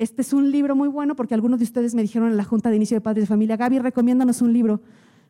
[0.00, 2.68] Este es un libro muy bueno porque algunos de ustedes me dijeron en la Junta
[2.68, 4.80] de Inicio de Padres de Familia, Gaby, recomiéndanos un libro.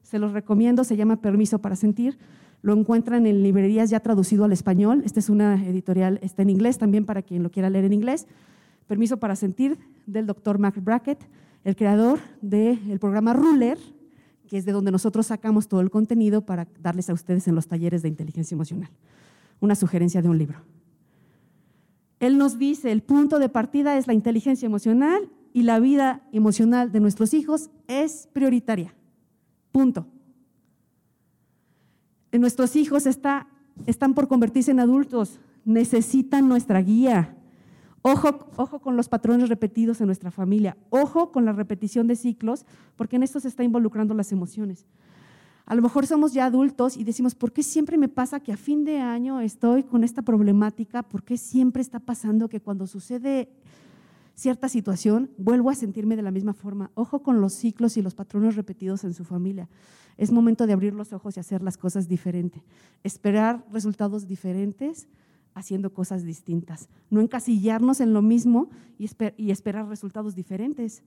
[0.02, 2.16] Se los recomiendo, se llama Permiso para Sentir.
[2.62, 5.02] Lo encuentran en librerías ya traducido al español.
[5.04, 8.26] Esta es una editorial, está en inglés también para quien lo quiera leer en inglés.
[8.86, 11.28] Permiso para Sentir del doctor Mark Brackett,
[11.64, 13.78] el creador del programa Ruler,
[14.48, 17.68] que es de donde nosotros sacamos todo el contenido para darles a ustedes en los
[17.68, 18.90] talleres de inteligencia emocional.
[19.60, 20.58] Una sugerencia de un libro.
[22.18, 26.92] Él nos dice, el punto de partida es la inteligencia emocional y la vida emocional
[26.92, 28.94] de nuestros hijos es prioritaria.
[29.72, 30.06] Punto.
[32.32, 37.36] Nuestros hijos están por convertirse en adultos, necesitan nuestra guía,
[38.02, 42.64] Ojo, ojo con los patrones repetidos en nuestra familia, ojo con la repetición de ciclos,
[42.96, 44.86] porque en esto se está involucrando las emociones.
[45.66, 48.56] A lo mejor somos ya adultos y decimos, ¿por qué siempre me pasa que a
[48.56, 51.02] fin de año estoy con esta problemática?
[51.02, 53.52] ¿Por qué siempre está pasando que cuando sucede
[54.34, 56.90] cierta situación vuelvo a sentirme de la misma forma?
[56.94, 59.68] Ojo con los ciclos y los patrones repetidos en su familia.
[60.16, 62.64] Es momento de abrir los ojos y hacer las cosas diferente.
[63.04, 65.06] Esperar resultados diferentes
[65.54, 71.02] haciendo cosas distintas, no encasillarnos en lo mismo y, esperar resultados diferentes.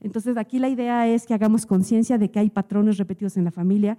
[0.00, 3.50] Entonces, aquí la idea es que hagamos conciencia de que hay patrones repetidos en la
[3.50, 3.98] familia,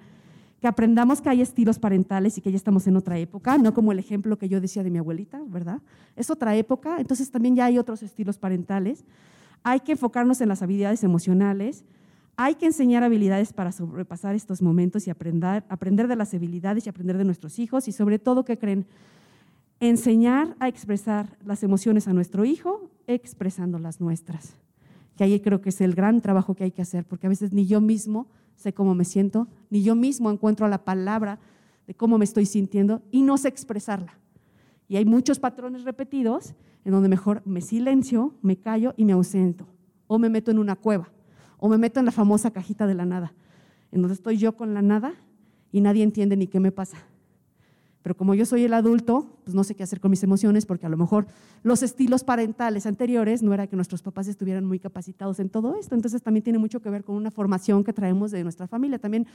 [0.61, 3.91] que aprendamos que hay estilos parentales y que ya estamos en otra época, no como
[3.91, 5.81] el ejemplo que yo decía de mi abuelita, ¿verdad?
[6.15, 9.05] Es otra época, entonces también ya hay otros estilos parentales.
[9.63, 11.83] Hay que enfocarnos en las habilidades emocionales,
[12.37, 16.89] hay que enseñar habilidades para sobrepasar estos momentos y aprender, aprender de las habilidades y
[16.89, 18.85] aprender de nuestros hijos y sobre todo que creen
[19.79, 24.55] enseñar a expresar las emociones a nuestro hijo expresando las nuestras.
[25.15, 27.53] Que ahí creo que es el gran trabajo que hay que hacer, porque a veces
[27.53, 31.39] ni yo mismo sé cómo me siento, ni yo mismo encuentro la palabra
[31.85, 34.19] de cómo me estoy sintiendo y no sé expresarla.
[34.87, 36.53] Y hay muchos patrones repetidos
[36.85, 39.67] en donde mejor me silencio, me callo y me ausento,
[40.07, 41.09] o me meto en una cueva,
[41.57, 43.33] o me meto en la famosa cajita de la nada,
[43.91, 45.13] en donde estoy yo con la nada
[45.71, 46.97] y nadie entiende ni qué me pasa.
[48.07, 50.85] Pero como yo soy el adulto, pues no sé qué hacer con mis emociones porque
[50.85, 51.27] a lo mejor
[51.61, 55.93] los estilos parentales anteriores no era que nuestros papás estuvieran muy capacitados en todo esto.
[55.93, 58.97] Entonces también tiene mucho que ver con una formación que traemos de nuestra familia.
[58.97, 59.27] También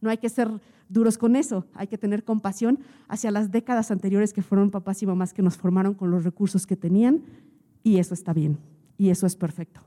[0.00, 0.48] no hay que ser
[0.88, 5.06] duros con eso, hay que tener compasión hacia las décadas anteriores que fueron papás y
[5.06, 7.24] mamás que nos formaron con los recursos que tenían
[7.82, 8.58] y eso está bien
[8.96, 9.80] y eso es perfecto.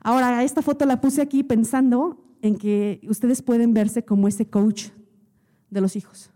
[0.00, 4.90] Ahora, esta foto la puse aquí pensando en que ustedes pueden verse como ese coach
[5.70, 6.30] de los hijos.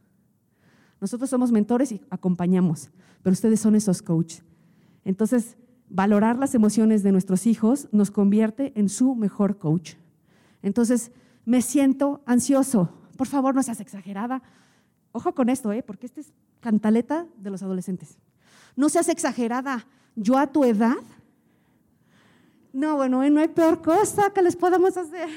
[1.01, 2.91] Nosotros somos mentores y acompañamos,
[3.23, 4.45] pero ustedes son esos coaches.
[5.05, 5.57] Entonces,
[5.89, 9.95] valorar las emociones de nuestros hijos nos convierte en su mejor coach.
[10.63, 11.11] Entonces,
[11.45, 12.91] me siento ansioso.
[13.17, 14.43] Por favor, no seas exagerada.
[15.13, 15.83] Ojo con esto, ¿eh?
[15.83, 18.17] porque esta es cantaleta de los adolescentes.
[18.77, 19.87] No seas exagerada.
[20.15, 20.97] Yo a tu edad,
[22.73, 25.29] no, bueno, no hay peor cosa que les podamos hacer.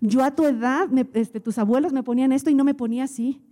[0.00, 3.42] Yo a tu edad, este, tus abuelos me ponían esto y no me ponía así.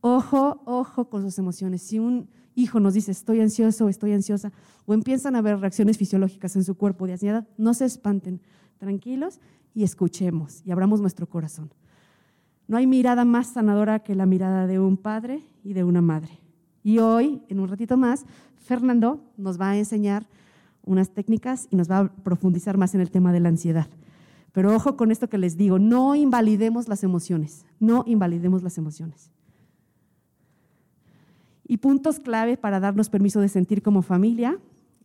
[0.00, 1.82] Ojo, ojo con sus emociones.
[1.82, 4.52] Si un hijo nos dice estoy ansioso o estoy ansiosa,
[4.84, 8.40] o empiezan a ver reacciones fisiológicas en su cuerpo de ansiedad, no se espanten,
[8.78, 9.40] tranquilos
[9.74, 11.72] y escuchemos y abramos nuestro corazón.
[12.66, 16.40] No hay mirada más sanadora que la mirada de un padre y de una madre.
[16.82, 18.24] Y hoy, en un ratito más,
[18.56, 20.26] Fernando nos va a enseñar
[20.84, 23.88] unas técnicas y nos va a profundizar más en el tema de la ansiedad.
[24.52, 29.30] Pero ojo con esto que les digo, no invalidemos las emociones, no invalidemos las emociones.
[31.66, 34.58] Y puntos clave para darnos permiso de sentir como familia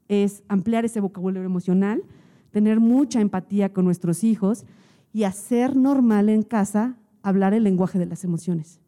[0.09, 2.03] es ampliar ese vocabulario emocional,
[2.51, 4.65] tener mucha empatía con nuestros hijos
[5.13, 8.79] y hacer normal en casa hablar el lenguaje de las emociones.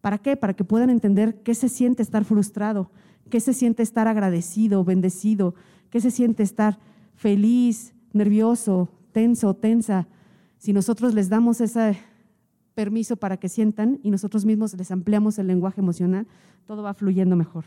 [0.00, 0.36] ¿Para qué?
[0.36, 2.90] Para que puedan entender qué se siente estar frustrado,
[3.30, 5.54] qué se siente estar agradecido, bendecido,
[5.88, 6.78] qué se siente estar
[7.14, 10.06] feliz, nervioso, tenso o tensa,
[10.58, 11.96] si nosotros les damos ese
[12.74, 16.26] permiso para que sientan y nosotros mismos les ampliamos el lenguaje emocional,
[16.66, 17.64] todo va fluyendo mejor.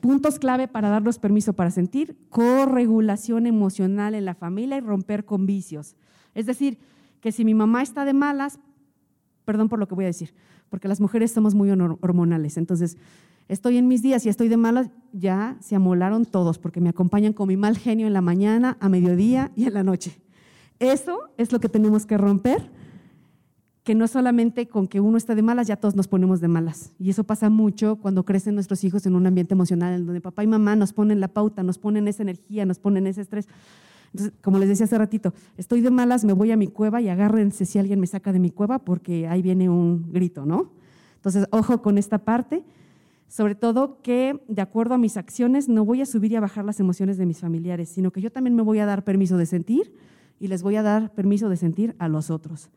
[0.00, 5.46] Puntos clave para darnos permiso para sentir, corregulación emocional en la familia y romper con
[5.46, 5.96] vicios.
[6.34, 6.78] Es decir,
[7.22, 8.60] que si mi mamá está de malas,
[9.46, 10.34] perdón por lo que voy a decir,
[10.68, 12.98] porque las mujeres somos muy hormonales, entonces
[13.48, 17.32] estoy en mis días y estoy de malas, ya se amolaron todos porque me acompañan
[17.32, 20.20] con mi mal genio en la mañana, a mediodía y en la noche.
[20.78, 22.70] Eso es lo que tenemos que romper
[23.88, 26.92] que no solamente con que uno está de malas, ya todos nos ponemos de malas.
[26.98, 30.44] Y eso pasa mucho cuando crecen nuestros hijos en un ambiente emocional en donde papá
[30.44, 33.48] y mamá nos ponen la pauta, nos ponen esa energía, nos ponen ese estrés.
[34.12, 37.08] Entonces, como les decía hace ratito, estoy de malas, me voy a mi cueva y
[37.08, 40.70] agárrense si alguien me saca de mi cueva porque ahí viene un grito, ¿no?
[41.16, 42.64] Entonces, ojo con esta parte.
[43.28, 46.64] Sobre todo que, de acuerdo a mis acciones, no voy a subir y a bajar
[46.64, 49.44] las emociones de mis familiares, sino que yo también me voy a dar permiso de
[49.44, 49.94] sentir
[50.40, 52.70] y les voy a dar permiso de sentir a los otros.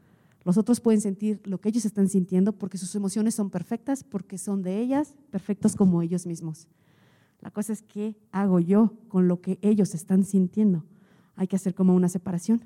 [0.44, 4.38] Los otros pueden sentir lo que ellos están sintiendo porque sus emociones son perfectas, porque
[4.38, 6.68] son de ellas, perfectos como ellos mismos.
[7.40, 10.84] La cosa es qué hago yo con lo que ellos están sintiendo.
[11.36, 12.66] Hay que hacer como una separación.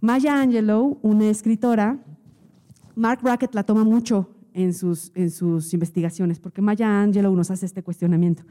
[0.00, 1.98] Maya Angelou, una escritora,
[2.96, 7.66] Mark Brackett la toma mucho en sus, en sus investigaciones, porque Maya Angelou nos hace
[7.66, 8.42] este cuestionamiento.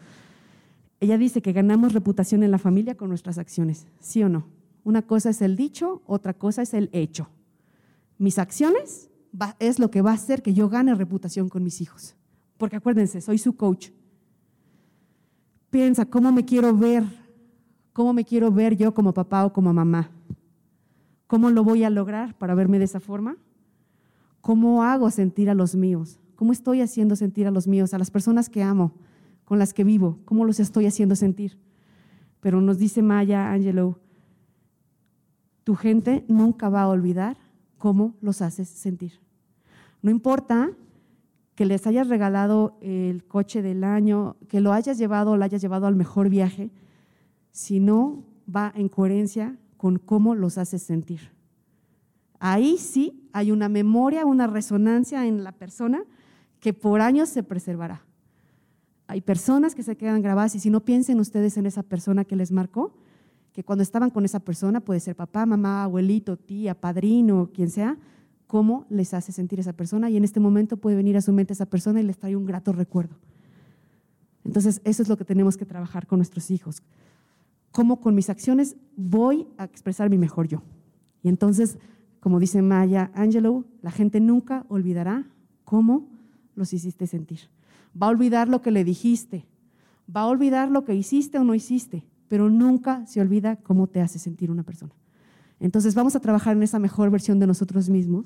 [1.00, 4.48] Ella dice que ganamos reputación en la familia con nuestras acciones, ¿sí o no?
[4.84, 7.30] Una cosa es el dicho, otra cosa es el hecho
[8.20, 9.10] mis acciones
[9.58, 12.16] es lo que va a hacer que yo gane reputación con mis hijos.
[12.58, 13.90] Porque acuérdense, soy su coach.
[15.70, 17.04] Piensa, ¿cómo me quiero ver?
[17.94, 20.12] ¿Cómo me quiero ver yo como papá o como mamá?
[21.28, 23.38] ¿Cómo lo voy a lograr para verme de esa forma?
[24.42, 26.20] ¿Cómo hago sentir a los míos?
[26.36, 28.94] ¿Cómo estoy haciendo sentir a los míos, a las personas que amo,
[29.44, 30.20] con las que vivo?
[30.26, 31.58] ¿Cómo los estoy haciendo sentir?
[32.40, 33.98] Pero nos dice Maya Angelou,
[35.64, 37.38] tu gente nunca va a olvidar
[37.78, 39.20] cómo los haces sentir.
[40.02, 40.72] No importa
[41.56, 45.62] que les hayas regalado el coche del año, que lo hayas llevado o lo hayas
[45.62, 46.72] llevado al mejor viaje,
[47.52, 51.32] si no va en coherencia con cómo los haces sentir.
[52.40, 56.04] Ahí sí hay una memoria, una resonancia en la persona
[56.60, 58.04] que por años se preservará.
[59.08, 62.36] Hay personas que se quedan grabadas y si no piensen ustedes en esa persona que
[62.36, 62.94] les marcó,
[63.54, 67.98] que cuando estaban con esa persona, puede ser papá, mamá, abuelito, tía, padrino, quien sea,
[68.48, 71.54] cómo les hace sentir esa persona y en este momento puede venir a su mente
[71.54, 73.18] esa persona y les trae un grato recuerdo.
[74.46, 76.82] Entonces, eso es lo que tenemos que trabajar con nuestros hijos.
[77.72, 80.64] Cómo con mis acciones voy a expresar mi mejor yo.
[81.22, 81.78] Y entonces,
[82.20, 85.28] como dice Maya Angelou, la gente nunca olvidará
[85.64, 86.08] cómo
[86.56, 87.40] los hiciste sentir.
[88.00, 89.46] Va a olvidar lo que le dijiste,
[90.14, 94.02] va a olvidar lo que hiciste o no hiciste, pero nunca se olvida cómo te
[94.02, 94.94] hace sentir una persona.
[95.60, 98.26] Entonces vamos a trabajar en esa mejor versión de nosotros mismos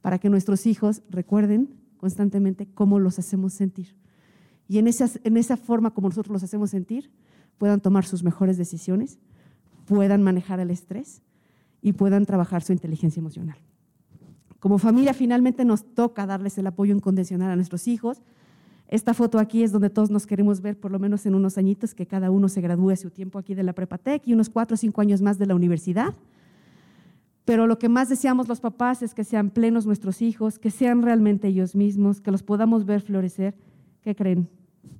[0.00, 3.94] para que nuestros hijos recuerden constantemente cómo los hacemos sentir.
[4.68, 7.10] Y en esa, en esa forma como nosotros los hacemos sentir,
[7.58, 9.18] puedan tomar sus mejores decisiones,
[9.86, 11.22] puedan manejar el estrés
[11.82, 13.58] y puedan trabajar su inteligencia emocional.
[14.60, 18.22] Como familia finalmente nos toca darles el apoyo incondicional a nuestros hijos,
[18.92, 21.94] esta foto aquí es donde todos nos queremos ver, por lo menos en unos añitos,
[21.94, 24.76] que cada uno se gradúe su tiempo aquí de la Prepatec y unos cuatro o
[24.76, 26.14] cinco años más de la universidad.
[27.46, 31.00] Pero lo que más deseamos los papás es que sean plenos nuestros hijos, que sean
[31.00, 33.56] realmente ellos mismos, que los podamos ver florecer.
[34.02, 34.48] ¿Qué creen?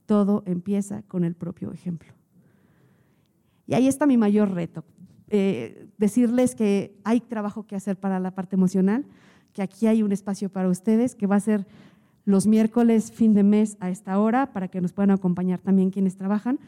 [0.07, 2.13] Todo empieza con el propio ejemplo.
[3.67, 4.85] Y ahí está mi mayor reto,
[5.35, 9.07] eh, decirles que hay trabajo que hacer para la parte emocional,
[9.55, 11.67] que aquí hay un espacio para ustedes, que va a ser
[12.27, 16.17] los miércoles, fin de mes a esta hora, para que nos puedan acompañar también quienes
[16.17, 16.61] trabajan.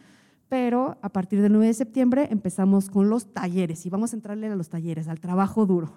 [0.48, 4.46] Pero a partir del 9 de septiembre empezamos con los talleres y vamos a entrarle
[4.46, 5.92] a los talleres, al trabajo duro.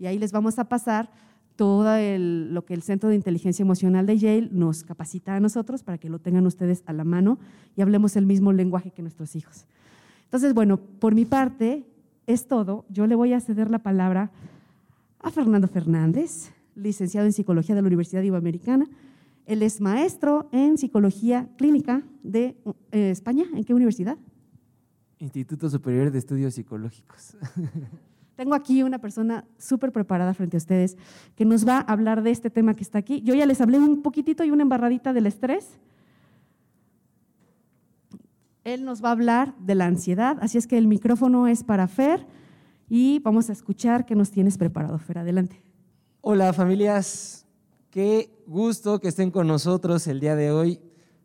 [0.00, 1.10] Y ahí les vamos a pasar
[1.54, 5.98] todo lo que el Centro de Inteligencia Emocional de Yale nos capacita a nosotros para
[5.98, 7.38] que lo tengan ustedes a la mano
[7.76, 9.66] y hablemos el mismo lenguaje que nuestros hijos.
[10.24, 11.84] Entonces, bueno, por mi parte
[12.28, 12.84] es todo.
[12.90, 14.30] Yo le voy a ceder la palabra
[15.18, 18.86] a Fernando Fernández, licenciado en Psicología de la Universidad Iberoamericana.
[19.46, 22.54] Él es maestro en Psicología Clínica de
[22.92, 23.46] eh, España.
[23.54, 24.18] ¿En qué universidad?
[25.18, 27.36] Instituto Superior de Estudios Psicológicos.
[28.36, 30.98] Tengo aquí una persona súper preparada frente a ustedes
[31.34, 33.22] que nos va a hablar de este tema que está aquí.
[33.22, 35.78] Yo ya les hablé un poquitito y una embarradita del estrés.
[38.74, 41.88] Él nos va a hablar de la ansiedad, así es que el micrófono es para
[41.88, 42.26] Fer
[42.86, 45.18] y vamos a escuchar qué nos tienes preparado, Fer.
[45.18, 45.62] Adelante.
[46.20, 47.46] Hola familias,
[47.90, 50.82] qué gusto que estén con nosotros el día de hoy.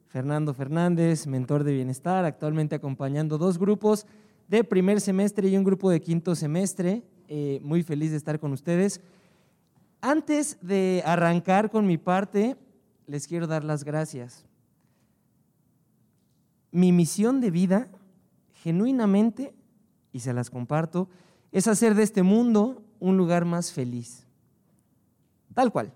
[0.07, 4.05] Fernando Fernández, mentor de bienestar, actualmente acompañando dos grupos
[4.47, 7.03] de primer semestre y un grupo de quinto semestre.
[7.27, 9.01] Eh, muy feliz de estar con ustedes.
[9.99, 12.55] Antes de arrancar con mi parte,
[13.05, 14.45] les quiero dar las gracias.
[16.73, 17.87] Mi misión de vida,
[18.51, 19.55] genuinamente,
[20.11, 21.07] y se las comparto,
[21.53, 24.23] es hacer de este mundo un lugar más feliz
[25.53, 25.93] Tal cual.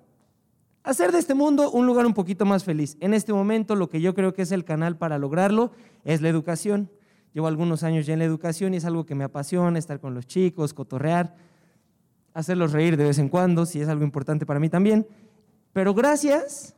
[0.84, 2.96] Hacer de este mundo un lugar un poquito más feliz.
[3.00, 5.72] En este momento lo que yo creo que es el canal para lograrlo
[6.04, 6.90] es la educación.
[7.34, 10.14] Llevo algunos años ya en la educación y es algo que me apasiona, estar con
[10.14, 11.36] los chicos, cotorrear.
[12.34, 15.08] hacerlos reír de vez en cuando, si es algo importante para mí también.
[15.74, 16.76] Pero gracias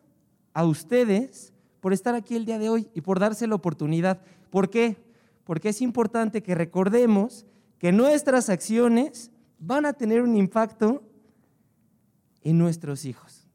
[0.54, 4.22] a ustedes por estar aquí el día de hoy y por darse la oportunidad.
[4.50, 4.98] ¿Por qué?
[5.44, 7.46] Porque es importante que recordemos
[7.78, 11.04] que nuestras acciones van a tener un impacto
[12.42, 13.48] en nuestros hijos.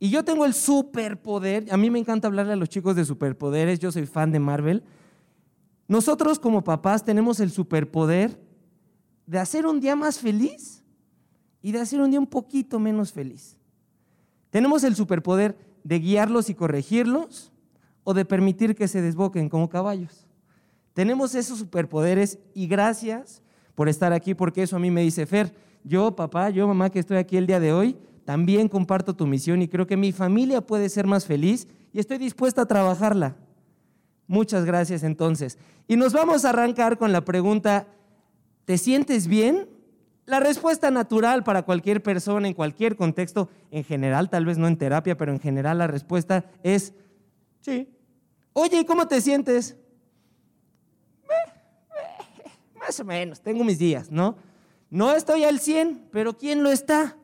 [0.00, 3.80] Y yo tengo el superpoder, a mí me encanta hablarle a los chicos de superpoderes,
[3.80, 4.84] yo soy fan de Marvel.
[5.88, 8.40] Nosotros como papás tenemos el superpoder
[9.26, 10.84] de hacer un día más feliz
[11.60, 13.56] y de hacer un día un poquito menos feliz.
[14.50, 17.52] Tenemos el superpoder de guiarlos y corregirlos
[18.04, 20.26] o de permitir que se desboquen como caballos.
[20.94, 23.42] Tenemos esos superpoderes y gracias
[23.74, 25.54] por estar aquí porque eso a mí me dice Fer,
[25.84, 29.62] yo papá, yo mamá que estoy aquí el día de hoy, también comparto tu misión
[29.62, 33.36] y creo que mi familia puede ser más feliz y estoy dispuesta a trabajarla.
[34.26, 35.56] Muchas gracias entonces.
[35.86, 37.86] Y nos vamos a arrancar con la pregunta,
[38.64, 39.68] ¿te sientes bien?
[40.28, 44.76] La respuesta natural para cualquier persona en cualquier contexto, en general, tal vez no en
[44.76, 46.92] terapia, pero en general la respuesta es
[47.62, 47.88] sí.
[48.52, 49.78] Oye, ¿y cómo te sientes?
[52.78, 54.36] Más o menos, tengo mis días, ¿no?
[54.90, 57.16] No estoy al 100, pero ¿quién lo está?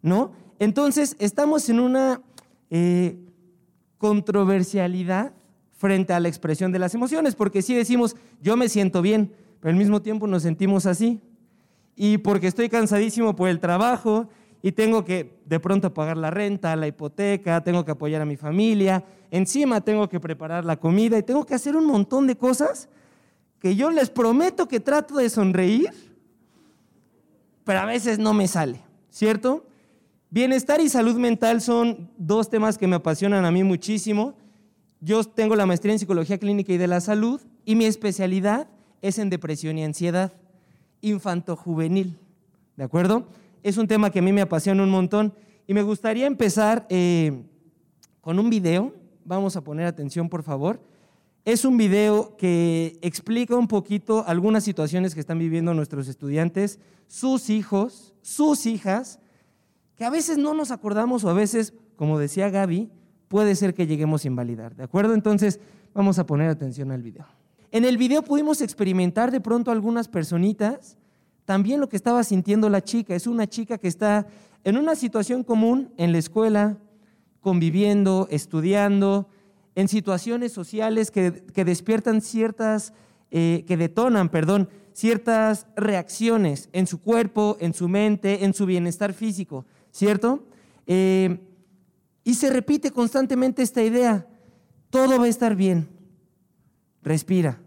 [0.00, 0.30] ¿No?
[0.60, 2.22] Entonces, estamos en una
[2.70, 3.18] eh,
[3.98, 5.32] controversialidad
[5.72, 9.72] frente a la expresión de las emociones, porque si decimos, yo me siento bien, pero
[9.72, 11.20] al mismo tiempo nos sentimos así,
[11.96, 14.28] y porque estoy cansadísimo por el trabajo
[14.62, 18.36] y tengo que de pronto pagar la renta, la hipoteca, tengo que apoyar a mi
[18.36, 22.88] familia, encima tengo que preparar la comida y tengo que hacer un montón de cosas
[23.58, 25.90] que yo les prometo que trato de sonreír,
[27.64, 28.80] pero a veces no me sale,
[29.10, 29.66] ¿cierto?
[30.30, 34.34] Bienestar y salud mental son dos temas que me apasionan a mí muchísimo.
[35.00, 38.68] Yo tengo la maestría en psicología clínica y de la salud y mi especialidad
[39.00, 40.32] es en depresión y ansiedad
[41.08, 42.18] infanto-juvenil.
[42.76, 43.26] ¿De acuerdo?
[43.62, 45.32] Es un tema que a mí me apasiona un montón
[45.66, 47.44] y me gustaría empezar eh,
[48.20, 48.94] con un video.
[49.24, 50.80] Vamos a poner atención, por favor.
[51.44, 57.50] Es un video que explica un poquito algunas situaciones que están viviendo nuestros estudiantes, sus
[57.50, 59.18] hijos, sus hijas,
[59.96, 62.90] que a veces no nos acordamos o a veces, como decía Gaby,
[63.28, 64.74] puede ser que lleguemos a invalidar.
[64.74, 65.14] ¿De acuerdo?
[65.14, 65.60] Entonces,
[65.92, 67.26] vamos a poner atención al video.
[67.74, 70.96] En el video pudimos experimentar de pronto algunas personitas
[71.44, 73.16] también lo que estaba sintiendo la chica.
[73.16, 74.28] Es una chica que está
[74.62, 76.78] en una situación común en la escuela,
[77.40, 79.28] conviviendo, estudiando,
[79.74, 81.32] en situaciones sociales que,
[81.64, 82.92] despiertan ciertas,
[83.32, 89.12] eh, que detonan, perdón, ciertas reacciones en su cuerpo, en su mente, en su bienestar
[89.14, 90.46] físico, ¿cierto?
[90.86, 91.40] Eh,
[92.22, 94.28] y se repite constantemente esta idea,
[94.90, 95.88] todo va a estar bien,
[97.02, 97.63] respira,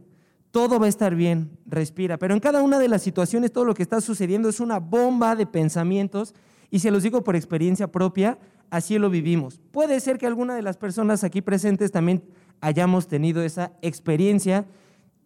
[0.58, 2.18] todo va a estar bien, respira.
[2.18, 5.36] Pero en cada una de las situaciones todo lo que está sucediendo es una bomba
[5.36, 6.34] de pensamientos
[6.72, 8.40] y se los digo por experiencia propia,
[8.72, 9.62] así lo vivimos.
[9.70, 12.24] Puede ser que alguna de las personas aquí presentes también
[12.60, 14.66] hayamos tenido esa experiencia,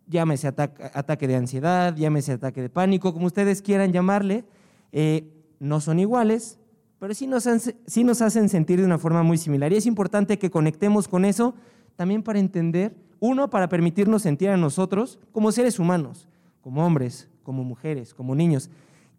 [0.05, 4.43] llámese ataque, de ansiedad, llámese ataque de pánico, como ustedes quieran llamarle.
[4.91, 6.59] Eh, no son iguales,
[6.99, 7.47] pero sí nos,
[7.87, 9.71] sí nos hacen sentir de una forma muy similar.
[9.71, 11.55] Y es importante que conectemos con eso
[11.95, 16.27] también para entender uno, para permitirnos sentir a nosotros como seres humanos,
[16.61, 18.69] como hombres, como mujeres, como niños.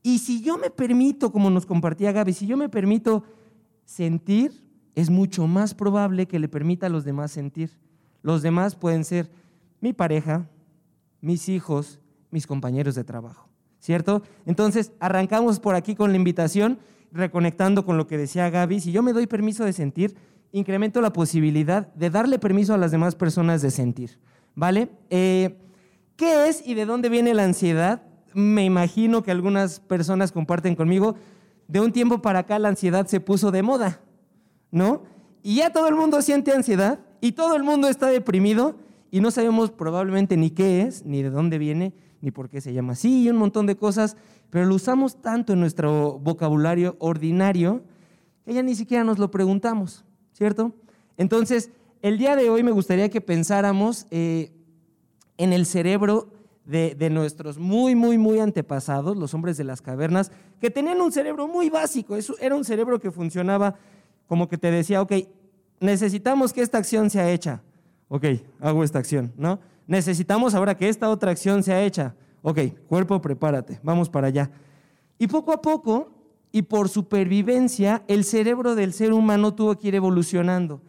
[0.02, 3.22] Y si yo me permito, como nos compartía Gaby, si yo me permito
[3.84, 4.52] sentir,
[4.96, 7.70] es mucho más probable que le permita a los demás sentir.
[8.22, 9.30] Los demás pueden ser
[9.80, 10.48] mi pareja,
[11.20, 12.00] mis hijos,
[12.32, 13.48] mis compañeros de trabajo,
[13.78, 14.22] ¿cierto?
[14.46, 16.80] Entonces, arrancamos por aquí con la invitación,
[17.12, 18.80] reconectando con lo que decía Gaby.
[18.80, 20.16] Si yo me doy permiso de sentir,
[20.52, 24.18] incremento la posibilidad de darle permiso a las demás personas de sentir.
[24.54, 24.90] ¿Vale?
[25.10, 25.58] Eh,
[26.16, 28.02] ¿Qué es y de dónde viene la ansiedad?
[28.34, 31.16] Me imagino que algunas personas comparten conmigo,
[31.68, 34.00] de un tiempo para acá la ansiedad se puso de moda,
[34.70, 35.02] ¿no?
[35.42, 38.76] Y ya todo el mundo siente ansiedad y todo el mundo está deprimido
[39.10, 42.72] y no sabemos probablemente ni qué es, ni de dónde viene, ni por qué se
[42.72, 44.16] llama así, y un montón de cosas,
[44.50, 47.82] pero lo usamos tanto en nuestro vocabulario ordinario
[48.44, 50.04] que ya ni siquiera nos lo preguntamos.
[50.42, 50.72] ¿Cierto?
[51.18, 51.70] Entonces,
[52.00, 54.50] el día de hoy me gustaría que pensáramos eh,
[55.38, 56.32] en el cerebro
[56.64, 61.46] de, nuestros muy, muy, muy antepasados, los hombres de las cavernas, que tenían un cerebro
[61.46, 62.16] muy básico.
[62.16, 63.76] Eso era un cerebro que funcionaba
[64.26, 65.12] como que te decía, ok,
[65.78, 67.62] necesitamos que esta acción sea hecha.
[68.08, 68.24] Ok,
[68.58, 69.60] hago esta acción, ¿no?
[69.86, 72.16] Necesitamos ahora que esta otra acción sea hecha.
[72.42, 74.50] Ok, cuerpo, prepárate, vamos para allá.
[75.20, 76.11] Y poco a poco
[76.52, 80.82] y por supervivencia el cerebro del ser humano tuvo que ir evolucionando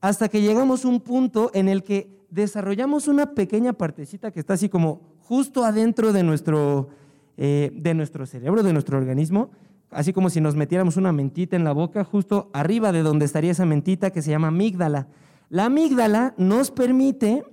[0.00, 4.54] hasta que llegamos a un punto en el que desarrollamos una pequeña partecita que está
[4.54, 6.88] así como justo adentro de nuestro,
[7.36, 9.50] eh, de nuestro cerebro, de nuestro organismo,
[9.90, 13.52] así como si nos metiéramos una mentita en la boca, justo arriba de donde estaría
[13.52, 15.08] esa mentita que se llama amígdala.
[15.48, 17.44] La amígdala nos permite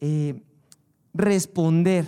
[0.00, 0.42] eh,
[1.12, 2.06] responder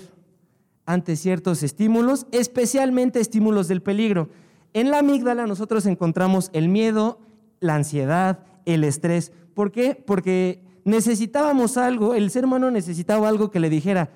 [0.84, 4.28] ante ciertos estímulos, especialmente estímulos del peligro.
[4.76, 7.18] En la amígdala nosotros encontramos el miedo,
[7.60, 9.32] la ansiedad, el estrés.
[9.54, 9.94] ¿Por qué?
[9.94, 14.10] Porque necesitábamos algo, el ser humano necesitaba algo que le dijera,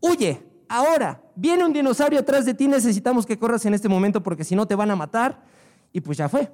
[0.00, 4.42] huye, ahora, viene un dinosaurio atrás de ti, necesitamos que corras en este momento porque
[4.42, 5.44] si no te van a matar.
[5.92, 6.50] Y pues ya fue.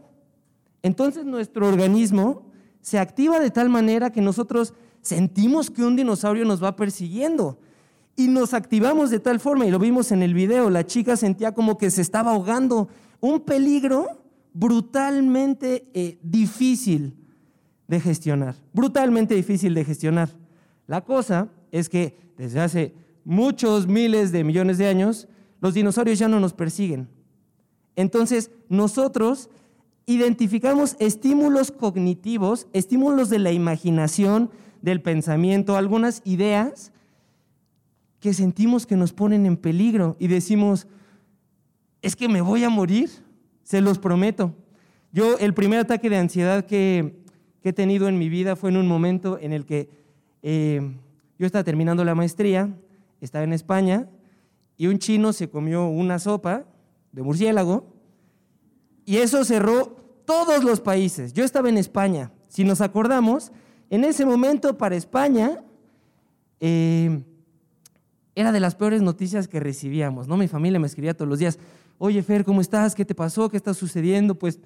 [0.83, 2.43] Entonces nuestro organismo
[2.81, 7.61] se activa de tal manera que nosotros sentimos que un dinosaurio nos va persiguiendo.
[8.17, 11.55] Y nos activamos de tal forma, y lo vimos en el video, la chica sentía
[11.55, 12.89] como que se estaba ahogando.
[13.23, 14.07] Un peligro
[14.53, 17.15] brutalmente eh, difícil
[17.87, 20.29] de gestionar, brutalmente difícil de gestionar.
[20.87, 22.95] La cosa es que desde hace
[23.25, 25.29] muchos miles de millones de años,
[25.61, 27.09] los dinosaurios ya no nos persiguen.
[27.95, 29.49] Entonces, nosotros
[30.05, 34.51] identificamos estímulos cognitivos, estímulos de la imaginación,
[34.81, 36.91] del pensamiento, algunas ideas
[38.19, 40.89] que sentimos que nos ponen en peligro y decimos,
[42.03, 43.11] es que me voy a morir,
[43.63, 44.55] se los prometo.
[45.13, 47.23] Yo, el primer ataque de ansiedad que,
[47.65, 49.89] he tenido en mi vida fue en un momento en el que
[50.43, 50.97] eh,
[51.39, 52.77] yo estaba terminando la maestría,
[53.21, 54.09] estaba en España,
[54.77, 56.65] y un chino se comió una sopa
[57.13, 57.87] de murciélago,
[59.05, 61.33] y eso cerró todos los países.
[61.33, 62.33] Yo estaba en España.
[62.49, 63.53] Si nos acordamos,
[63.91, 65.63] en ese momento para España
[66.59, 67.23] eh,
[68.35, 70.29] era de las peores noticias que recibíamos.
[70.29, 70.37] ¿no?
[70.37, 71.59] Mi familia me escribía todos los días,
[72.05, 72.97] oye Fer, ¿cómo estás?
[72.97, 73.49] ¿Qué te pasó?
[73.49, 74.35] ¿Qué está sucediendo?
[74.35, 74.59] Pues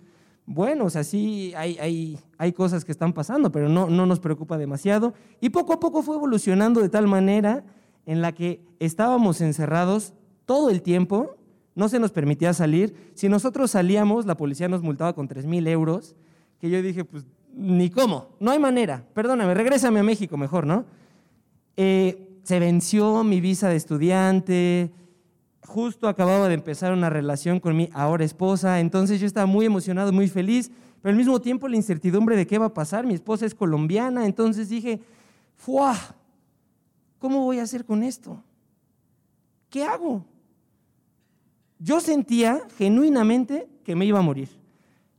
[0.47, 4.21] bueno, o sea, sí hay, hay, hay cosas que están pasando, pero no, no nos
[4.21, 5.13] preocupa demasiado.
[5.39, 7.63] Y poco a poco fue evolucionando de tal manera
[8.07, 10.15] en la que estábamos encerrados
[10.47, 11.37] todo el tiempo,
[11.75, 12.95] no se nos permitía salir.
[13.13, 16.17] Si nosotros salíamos, la policía nos multaba con 3 mil euros,
[16.59, 20.87] que yo dije, pues ni cómo, no hay manera, perdóname, regrésame a México mejor, ¿no?
[21.77, 24.91] Eh, se venció mi visa de estudiante,
[25.67, 30.13] justo acababa de empezar una relación con mi ahora esposa, entonces yo estaba muy emocionado,
[30.13, 30.71] muy feliz,
[31.03, 34.27] pero al mismo tiempo la incertidumbre de qué va a pasar, mi esposa es colombiana,
[34.27, 35.01] entonces dije,
[35.57, 35.97] ¡fuah!
[37.19, 38.43] ¿Cómo voy a hacer con esto?
[39.71, 40.25] ¿Qué hago?
[41.79, 44.49] Yo sentía genuinamente que me iba a morir.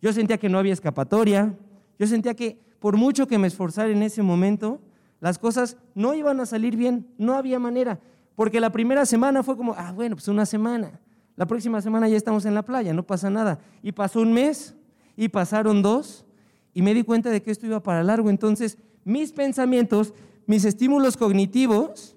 [0.01, 1.55] Yo sentía que no había escapatoria.
[1.99, 4.79] Yo sentía que por mucho que me esforzara en ese momento,
[5.19, 7.07] las cosas no iban a salir bien.
[7.17, 7.99] No había manera.
[8.37, 10.99] Porque la primera semana fue como, ah, bueno, pues una semana.
[11.35, 13.57] La próxima semana ya estamos en la playa, no pasa nada.
[13.81, 14.75] Y pasó un mes,
[15.15, 16.23] y pasaron dos,
[16.71, 18.29] y me di cuenta de que esto iba para largo.
[18.29, 20.13] Entonces, mis pensamientos,
[20.45, 22.15] mis estímulos cognitivos,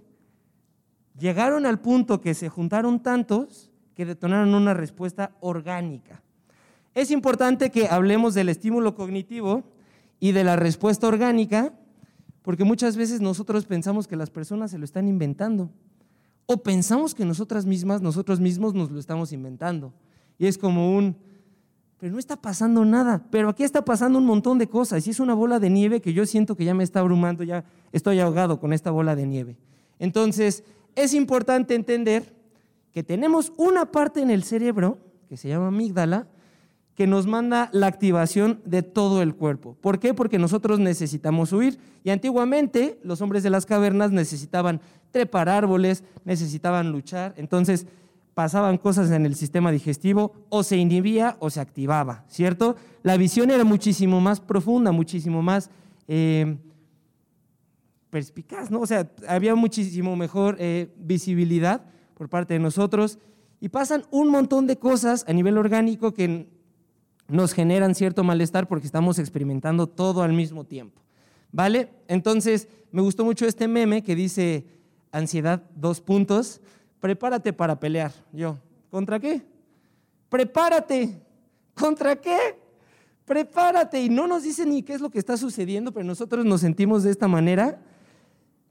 [1.19, 6.23] llegaron al punto que se juntaron tantos que detonaron una respuesta orgánica.
[6.95, 9.65] Es importante que hablemos del estímulo cognitivo
[10.19, 11.73] y de la respuesta orgánica,
[12.43, 15.71] porque muchas veces nosotros pensamos que las personas se lo están inventando.
[16.53, 19.93] O pensamos que nosotras mismas, nosotros mismos nos lo estamos inventando.
[20.37, 21.17] Y es como un,
[21.97, 25.07] pero no está pasando nada, pero aquí está pasando un montón de cosas.
[25.07, 27.63] Y es una bola de nieve que yo siento que ya me está abrumando, ya
[27.93, 29.59] estoy ahogado con esta bola de nieve.
[30.01, 30.65] Entonces,
[30.97, 32.35] es importante entender
[32.91, 34.99] que tenemos una parte en el cerebro,
[35.29, 36.27] que se llama amígdala,
[36.95, 39.77] que nos manda la activación de todo el cuerpo.
[39.81, 40.13] ¿Por qué?
[40.13, 41.79] Porque nosotros necesitamos huir.
[42.05, 44.81] Y antiguamente los hombres de las cavernas necesitaban
[45.11, 47.35] trepar árboles, necesitaban luchar.
[47.37, 47.87] Entonces
[48.35, 52.77] pasaban cosas en el sistema digestivo, o se inhibía o se activaba, ¿cierto?
[53.03, 55.69] La visión era muchísimo más profunda, muchísimo más
[56.09, 56.57] eh,
[58.11, 58.81] perspicaz, ¿no?
[58.81, 61.83] O sea, había muchísimo mejor eh, visibilidad
[62.15, 63.19] por parte de nosotros.
[63.61, 66.49] Y pasan un montón de cosas a nivel orgánico que
[67.31, 71.01] nos generan cierto malestar porque estamos experimentando todo al mismo tiempo.
[71.53, 71.91] ¿Vale?
[72.09, 74.67] Entonces, me gustó mucho este meme que dice
[75.13, 76.61] ansiedad, dos puntos,
[77.01, 78.13] prepárate para pelear.
[78.33, 78.59] Yo,
[78.91, 79.43] ¿contra qué?
[80.29, 81.21] Prepárate.
[81.75, 82.39] ¿Contra qué?
[83.25, 84.03] Prepárate.
[84.03, 87.03] Y no nos dice ni qué es lo que está sucediendo, pero nosotros nos sentimos
[87.03, 87.81] de esta manera.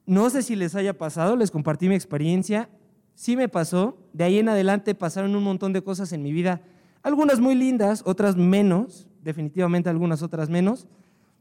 [0.06, 2.70] No sé si les haya pasado, les compartí mi experiencia.
[3.14, 3.98] Sí me pasó.
[4.14, 6.62] De ahí en adelante pasaron un montón de cosas en mi vida
[7.04, 10.88] algunas muy lindas, otras menos, definitivamente algunas otras menos,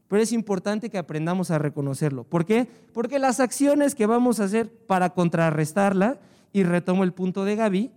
[0.07, 2.23] pero es importante que aprendamos a reconocerlo.
[2.23, 2.67] ¿Por qué?
[2.93, 6.19] Porque las acciones que vamos a hacer para contrarrestarla,
[6.51, 7.91] y retomo el punto de Gaby,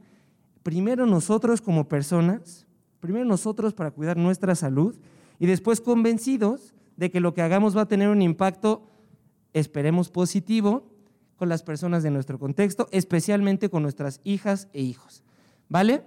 [0.62, 2.66] primero nosotros como personas,
[3.00, 4.96] primero nosotros para cuidar nuestra salud,
[5.38, 8.82] y después convencidos de que lo que hagamos va a tener un impacto,
[9.52, 10.86] esperemos, positivo
[11.36, 15.24] con las personas de nuestro contexto, especialmente con nuestras hijas e hijos.
[15.68, 16.04] ¿Vale?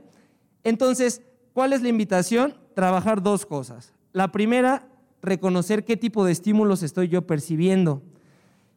[0.63, 1.21] Entonces,
[1.55, 2.53] ¿cuál es la invitación?
[2.75, 3.93] Trabajar dos cosas.
[4.11, 4.89] La primera,
[5.21, 8.03] reconocer qué tipo de estímulos estoy yo percibiendo.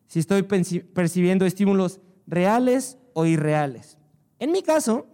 [0.07, 3.99] Si estoy percibiendo estímulos reales o irreales.
[4.39, 5.07] En mi caso,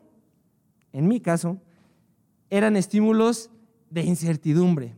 [0.93, 1.57] en mi caso,
[2.51, 3.51] eran estímulos
[3.89, 4.95] de incertidumbre.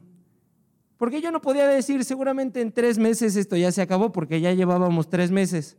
[0.97, 4.53] Porque yo no podía decir, seguramente en tres meses esto ya se acabó, porque ya
[4.53, 5.77] llevábamos tres meses.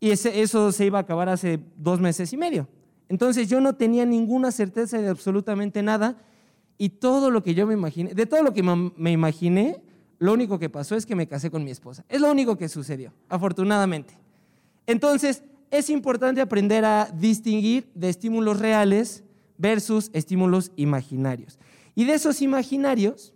[0.00, 2.68] Y eso se iba a acabar hace dos meses y medio.
[3.08, 6.16] Entonces yo no tenía ninguna certeza de absolutamente nada
[6.78, 9.82] y todo lo que yo me imaginé, de todo lo que me imaginé,
[10.18, 12.04] lo único que pasó es que me casé con mi esposa.
[12.08, 14.18] Es lo único que sucedió, afortunadamente.
[14.86, 19.24] Entonces, es importante aprender a distinguir de estímulos reales
[19.58, 21.58] versus estímulos imaginarios.
[21.94, 23.34] Y de esos imaginarios,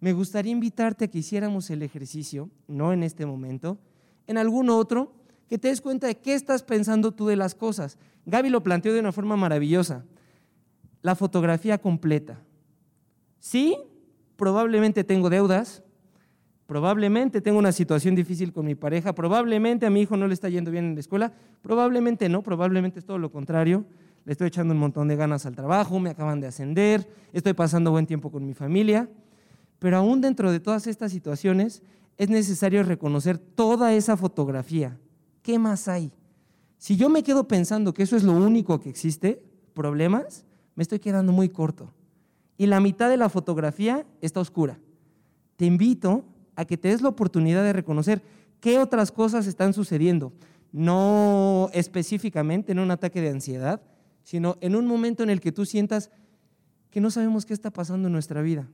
[0.00, 3.78] me gustaría invitarte a que hiciéramos el ejercicio, no en este momento,
[4.26, 5.12] en algún otro,
[5.50, 7.98] que te des cuenta de qué estás pensando tú de las cosas.
[8.24, 10.04] Gaby lo planteó de una forma maravillosa.
[11.02, 12.40] La fotografía completa.
[13.40, 13.76] Sí,
[14.36, 15.82] probablemente tengo deudas,
[16.66, 20.48] probablemente tengo una situación difícil con mi pareja, probablemente a mi hijo no le está
[20.48, 21.32] yendo bien en la escuela,
[21.62, 23.84] probablemente no, probablemente es todo lo contrario.
[24.24, 27.90] Le estoy echando un montón de ganas al trabajo, me acaban de ascender, estoy pasando
[27.90, 29.08] buen tiempo con mi familia,
[29.80, 31.82] pero aún dentro de todas estas situaciones
[32.18, 34.96] es necesario reconocer toda esa fotografía.
[35.42, 36.12] ¿Qué más hay?
[36.78, 40.98] Si yo me quedo pensando que eso es lo único que existe, problemas, me estoy
[40.98, 41.92] quedando muy corto.
[42.56, 44.78] Y la mitad de la fotografía está oscura.
[45.56, 46.24] Te invito
[46.56, 48.22] a que te des la oportunidad de reconocer
[48.60, 50.32] qué otras cosas están sucediendo,
[50.72, 53.82] no específicamente en un ataque de ansiedad,
[54.24, 56.10] sino en un momento en el que tú sientas
[56.90, 58.68] que no sabemos qué está pasando en nuestra vida.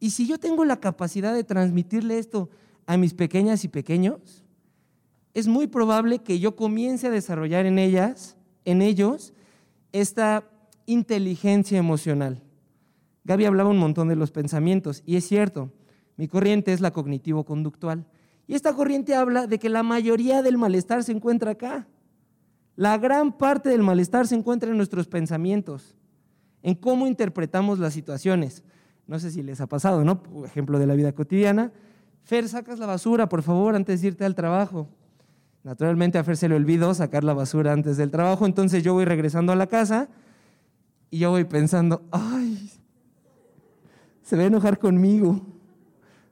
[0.00, 2.50] Y si yo tengo la capacidad de transmitirle esto
[2.86, 4.43] a mis pequeñas y pequeños,
[5.34, 9.34] es muy probable que yo comience a desarrollar en ellas, en ellos,
[9.92, 10.44] esta
[10.86, 12.40] inteligencia emocional.
[13.24, 15.72] Gaby hablaba un montón de los pensamientos y es cierto,
[16.16, 18.06] mi corriente es la cognitivo-conductual.
[18.46, 21.88] Y esta corriente habla de que la mayoría del malestar se encuentra acá.
[22.76, 25.96] La gran parte del malestar se encuentra en nuestros pensamientos,
[26.62, 28.62] en cómo interpretamos las situaciones.
[29.06, 30.22] No sé si les ha pasado, ¿no?
[30.22, 31.72] Por ejemplo de la vida cotidiana.
[32.22, 34.88] Fer, sacas la basura, por favor, antes de irte al trabajo.
[35.64, 39.04] Naturalmente a Fer se le olvidó sacar la basura antes del trabajo, entonces yo voy
[39.04, 40.08] regresando a la casa
[41.10, 42.70] y yo voy pensando, ay,
[44.22, 45.40] se va a enojar conmigo,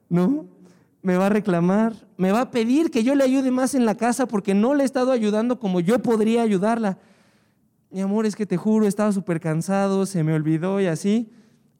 [0.07, 0.53] ¿no?
[1.03, 3.95] me va a reclamar, me va a pedir que yo le ayude más en la
[3.95, 6.97] casa porque no le he estado ayudando como yo podría ayudarla.
[7.91, 11.29] Mi amor, es que te juro, estaba súper cansado, se me olvidó y así.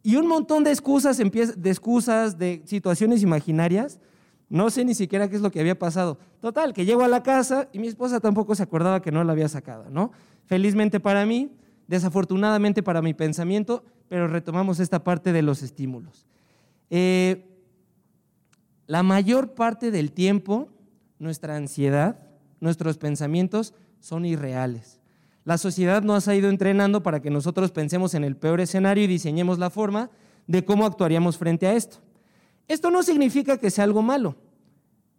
[0.04, 4.00] Y un montón de excusas, de excusas, de situaciones imaginarias.
[4.54, 6.20] No sé ni siquiera qué es lo que había pasado.
[6.40, 9.32] Total, que llego a la casa y mi esposa tampoco se acordaba que no la
[9.32, 10.12] había sacado, ¿no?
[10.46, 11.50] Felizmente para mí,
[11.88, 16.28] desafortunadamente para mi pensamiento, pero retomamos esta parte de los estímulos.
[16.92, 17.64] Eh,
[18.86, 20.70] la mayor parte del tiempo,
[21.18, 22.20] nuestra ansiedad,
[22.60, 25.00] nuestros pensamientos son irreales.
[25.46, 29.08] La sociedad nos ha ido entrenando para que nosotros pensemos en el peor escenario y
[29.08, 30.12] diseñemos la forma
[30.46, 32.04] de cómo actuaríamos frente a esto.
[32.68, 34.36] Esto no significa que sea algo malo,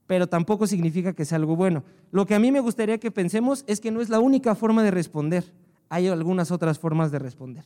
[0.06, 1.82] pero tampoco significa que sea algo bueno.
[2.10, 4.82] Lo que a mí me gustaría que pensemos es que no es la única forma
[4.82, 5.44] de responder.
[5.88, 7.64] Hay algunas otras formas de responder.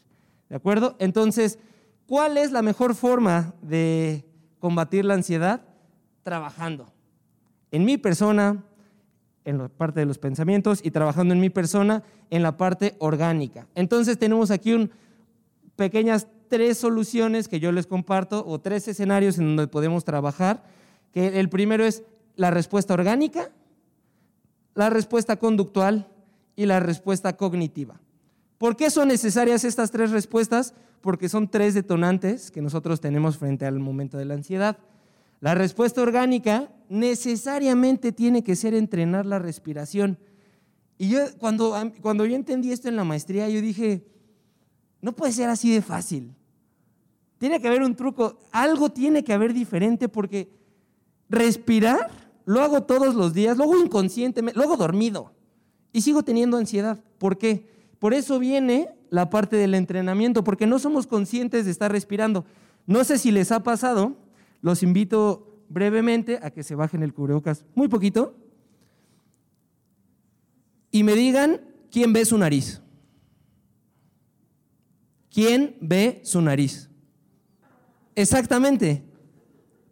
[0.49, 0.97] ¿De acuerdo?
[0.99, 1.59] Entonces,
[2.07, 4.25] ¿cuál es la mejor forma de
[4.61, 5.63] combatir la ansiedad?
[6.29, 6.93] trabajando
[7.71, 8.63] en mi persona,
[9.47, 13.67] en la parte de los pensamientos y trabajando en mi persona en la parte orgánica.
[13.75, 14.91] Entonces tenemos aquí un,
[15.75, 20.65] pequeñas tres soluciones que yo les comparto o tres escenarios en donde podemos trabajar,
[21.13, 22.03] que el primero es
[22.39, 23.51] la respuesta orgánica,
[24.77, 26.09] la respuesta conductual
[26.55, 28.01] y la respuesta cognitiva.
[28.59, 30.73] ¿Por qué son necesarias estas tres respuestas?
[31.01, 34.79] Porque son tres detonantes que nosotros tenemos frente al momento de la ansiedad.
[35.41, 40.17] La respuesta orgánica necesariamente tiene que ser entrenar la respiración.
[40.97, 44.07] Y yo cuando, cuando yo entendí esto en la maestría, yo dije,
[45.03, 46.37] no puede ser así de fácil.
[47.39, 50.57] Tiene que haber un truco, algo tiene que haber diferente porque
[51.29, 55.33] respirar lo hago todos los días, luego inconscientemente, luego dormido
[55.93, 56.99] y sigo teniendo ansiedad.
[57.19, 57.69] ¿Por qué?
[57.99, 62.47] Por eso viene la parte del entrenamiento, porque no somos conscientes de estar respirando.
[62.87, 64.17] No sé si les ha pasado,
[64.63, 68.35] los invito brevemente a que se bajen el cubrebocas muy poquito
[70.91, 72.81] y me digan quién ve su nariz.
[75.31, 76.89] ¿Quién ve su nariz?
[78.15, 79.08] Exactamente.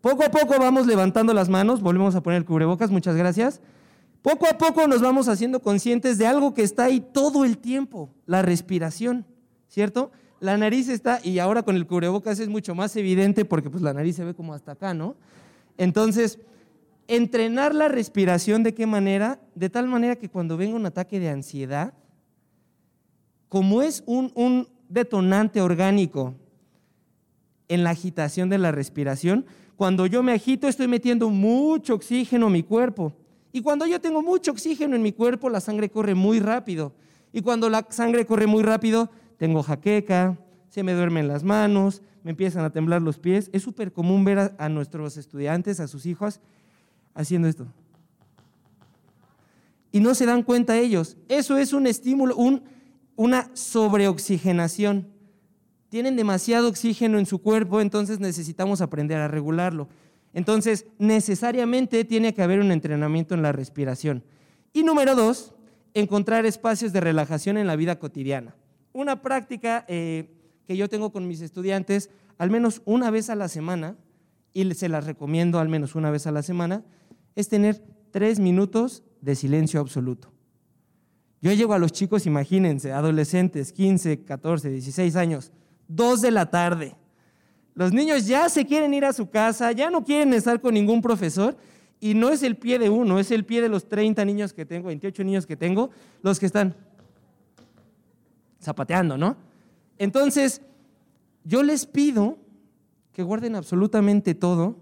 [0.07, 3.61] Poco a poco vamos levantando las manos, volvemos a poner el cubrebocas, muchas gracias.
[4.23, 8.09] Poco a poco nos vamos haciendo conscientes de algo que está ahí todo el tiempo,
[8.25, 9.27] la respiración,
[9.67, 10.13] ¿cierto?
[10.39, 13.93] la nariz está, y ahora con el cubrebocas es mucho más evidente porque pues la
[13.93, 15.17] nariz se ve como hasta acá, ¿no?
[15.77, 16.39] Entonces,
[17.09, 19.41] entrenar la respiración de qué manera?
[19.57, 21.95] De tal manera que cuando venga un ataque de ansiedad,
[23.49, 26.37] como es un, un detonante orgánico
[27.67, 29.47] en la agitación de la respiración,
[29.77, 33.13] cuando yo me agito estoy metiendo mucho oxígeno a mi cuerpo.
[33.53, 36.93] Y cuando yo tengo mucho oxígeno en mi cuerpo, la sangre corre muy rápido.
[37.33, 40.39] Y cuando la sangre corre muy rápido, tengo jaqueca,
[40.71, 43.51] se me duermen las manos, me empiezan a temblar los pies.
[43.53, 46.41] Es súper común ver a, nuestros estudiantes, a sus hijos,
[47.15, 47.67] haciendo esto.
[49.93, 51.17] Y no se dan cuenta ellos.
[51.29, 52.63] Eso es un estímulo, un,
[53.15, 55.07] una sobreoxigenación.
[55.89, 59.89] Tienen demasiado oxígeno en su cuerpo, entonces necesitamos aprender a regularlo.
[60.33, 64.23] Entonces, necesariamente tiene que haber un entrenamiento en la respiración.
[64.73, 65.55] Y número dos,
[65.95, 68.55] encontrar espacios de relajación en la vida cotidiana.
[68.93, 70.29] Una práctica eh,
[70.67, 73.97] que yo tengo con mis estudiantes al menos una vez a la semana,
[74.53, 76.85] y se las recomiendo al menos una vez a la semana,
[77.35, 80.33] es tener tres minutos de silencio absoluto.
[81.43, 85.53] Yo llego a los chicos, imagínense, adolescentes, 15, 14, 16 años,
[85.89, 86.97] 2 de la tarde.
[87.75, 91.03] Los niños ya se quieren ir a su casa, ya no quieren estar con ningún
[91.03, 91.57] profesor
[92.01, 94.65] y no es el pie de uno, es el pie de los 30 niños que
[94.65, 95.91] tengo, 28 niños que tengo,
[96.23, 96.75] los que están
[98.63, 99.37] zapateando, ¿no?
[99.99, 100.63] Entonces,
[101.45, 102.39] yo les pido
[103.13, 104.77] que guarden absolutamente todo,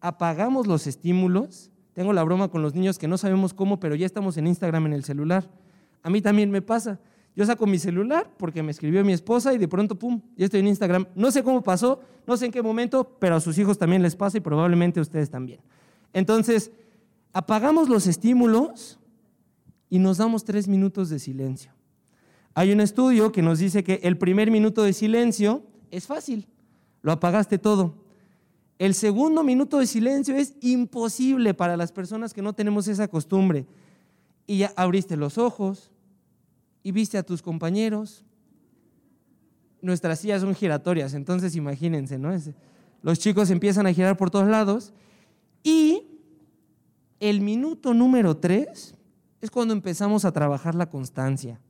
[0.00, 4.06] apagamos los estímulos, tengo la broma con los niños que no sabemos cómo, pero ya
[4.06, 5.48] estamos en Instagram en el celular.
[6.02, 7.00] A mí también me pasa.
[7.38, 10.58] Yo saco mi celular porque me escribió mi esposa y de pronto, pum, ya estoy
[10.58, 11.06] en Instagram.
[11.14, 14.16] No sé cómo pasó, no sé en qué momento, pero a sus hijos también les
[14.16, 15.60] pasa y probablemente a ustedes también.
[16.12, 16.72] Entonces,
[17.32, 18.98] apagamos los estímulos
[19.88, 21.70] y nos damos tres minutos de silencio.
[22.54, 25.62] Hay un estudio que nos dice que el primer minuto de silencio
[25.92, 26.48] es fácil,
[27.02, 27.94] lo apagaste todo.
[28.80, 33.64] El segundo minuto de silencio es imposible para las personas que no tenemos esa costumbre.
[34.44, 35.92] Y ya abriste los ojos
[36.88, 38.24] y viste a tus compañeros.
[39.82, 42.18] Nuestras sillas son giratorias, entonces imagínense.
[43.02, 44.94] Los chicos empiezan a girar por todos lados.
[45.62, 46.06] Y
[47.20, 48.94] el minuto número tres
[49.42, 51.60] es cuando empezamos a trabajar la constancia.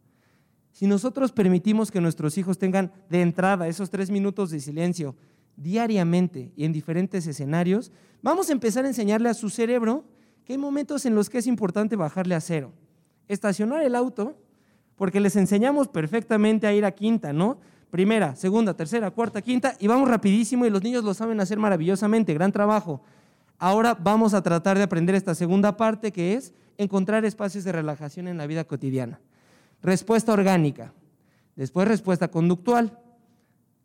[0.71, 5.17] Si nosotros permitimos que nuestros hijos tengan de entrada esos tres minutos de silencio
[5.57, 7.91] diariamente y en diferentes escenarios,
[8.23, 10.05] vamos a empezar a enseñarle a su cerebro
[10.45, 12.73] que hay momentos en los que es importante bajarle a cero.
[13.27, 14.37] Estacionar el auto,
[14.99, 17.59] porque les enseñamos perfectamente a ir a quinta, ¿no?
[17.91, 22.35] Primera, segunda, tercera, cuarta, quinta, y vamos rapidísimo y los niños lo saben hacer maravillosamente,
[22.35, 23.01] gran trabajo.
[23.59, 28.29] Ahora vamos a tratar de aprender esta segunda parte que es encontrar espacios de relajación
[28.29, 29.21] en la vida cotidiana.
[29.83, 30.93] Respuesta orgánica.
[31.57, 32.99] Después respuesta conductual.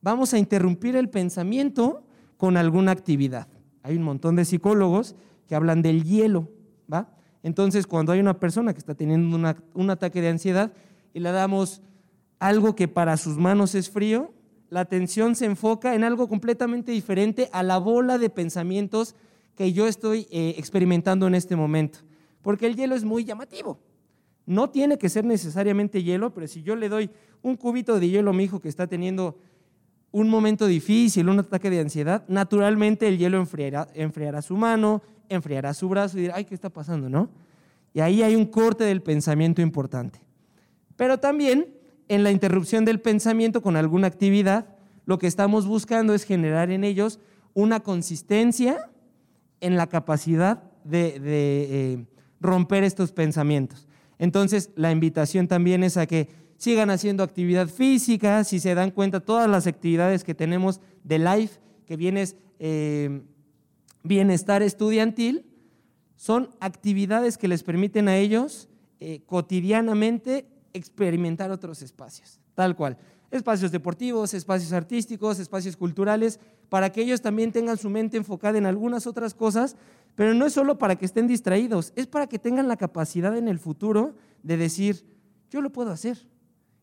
[0.01, 2.03] Vamos a interrumpir el pensamiento
[2.37, 3.47] con alguna actividad.
[3.83, 5.15] Hay un montón de psicólogos
[5.47, 6.49] que hablan del hielo,
[6.91, 7.09] ¿va?
[7.41, 10.71] Entonces, cuando hay una persona que está teniendo un ataque de ansiedad
[11.13, 11.81] y le damos
[12.39, 14.33] algo que para sus manos es frío,
[14.69, 19.15] la atención se enfoca en algo completamente diferente a la bola de pensamientos
[19.55, 21.99] que yo estoy eh, experimentando en este momento.
[22.41, 23.79] Porque el hielo es muy llamativo.
[24.45, 27.09] No tiene que ser necesariamente hielo, pero si yo le doy
[27.41, 29.37] un cubito de hielo a mi hijo que está teniendo
[30.11, 35.73] un momento difícil, un ataque de ansiedad, naturalmente el hielo enfriará, enfriará su mano, enfriará
[35.73, 37.09] su brazo y dirá, ay, ¿qué está pasando?
[37.09, 37.29] ¿No?
[37.93, 40.19] Y ahí hay un corte del pensamiento importante.
[40.95, 41.73] Pero también
[42.07, 44.67] en la interrupción del pensamiento con alguna actividad,
[45.05, 47.19] lo que estamos buscando es generar en ellos
[47.53, 48.89] una consistencia
[49.59, 52.05] en la capacidad de, eh,
[52.39, 53.87] romper estos pensamientos.
[54.19, 59.19] Entonces, la invitación también es a que sigan haciendo actividad física, si se dan cuenta,
[59.19, 62.25] todas las actividades que tenemos de life, que viene
[62.59, 63.21] eh,
[64.03, 65.45] bienestar estudiantil,
[66.15, 68.69] son actividades que les permiten a ellos
[68.99, 72.97] eh, cotidianamente experimentar otros espacios, tal cual.
[73.31, 78.65] Espacios deportivos, espacios artísticos, espacios culturales, para que ellos también tengan su mente enfocada en
[78.65, 79.75] algunas otras cosas
[80.15, 83.47] pero no es solo para que estén distraídos, es para que tengan la capacidad en
[83.47, 85.05] el futuro de decir,
[85.49, 86.27] yo lo puedo hacer.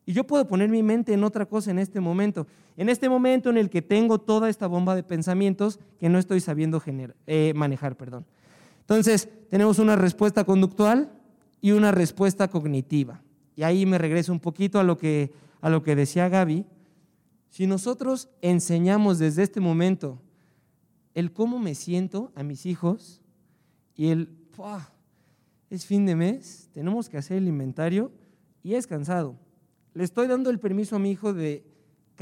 [0.06, 2.46] Y yo puedo poner mi mente en otra cosa en este momento.
[2.76, 6.40] En este momento en el que tengo toda esta bomba de pensamientos que no estoy
[6.40, 6.82] sabiendo
[7.26, 7.96] eh, manejar.
[7.96, 8.24] Perdón.
[8.80, 11.12] Entonces, tenemos una respuesta conductual
[11.60, 13.22] y una respuesta cognitiva.
[13.60, 16.64] Y ahí me regreso un poquito a lo que, a lo que decía Gaby.
[17.50, 20.18] Si nosotros enseñamos desde este momento
[21.12, 23.20] el cómo me siento a mis hijos
[23.94, 24.34] y el,
[25.68, 28.12] es fin de mes, tenemos que hacer el inventario
[28.62, 29.36] y es cansado.
[29.92, 31.62] Le estoy dando el permiso a mi hijo de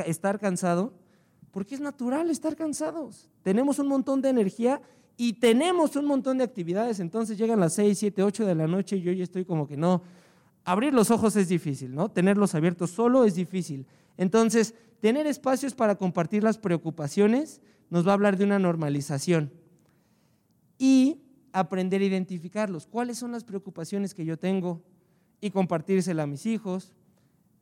[0.06, 0.92] estar cansado?
[1.52, 3.30] Porque es natural estar cansados.
[3.44, 4.82] Tenemos un montón de energía
[5.16, 6.98] y tenemos un montón de actividades.
[6.98, 9.76] Entonces llegan las 6, 7, 8 de la noche y yo ya estoy como que
[9.76, 10.02] no.
[10.68, 12.10] Abrir los ojos es difícil, ¿no?
[12.10, 13.86] Tenerlos abiertos solo es difícil.
[14.18, 19.50] Entonces, tener espacios para compartir las preocupaciones nos va a hablar de una normalización.
[20.76, 21.22] Y
[21.54, 22.86] aprender a identificarlos.
[22.86, 24.82] ¿Cuáles son las preocupaciones que yo tengo?
[25.40, 26.92] Y compartírsela a mis hijos.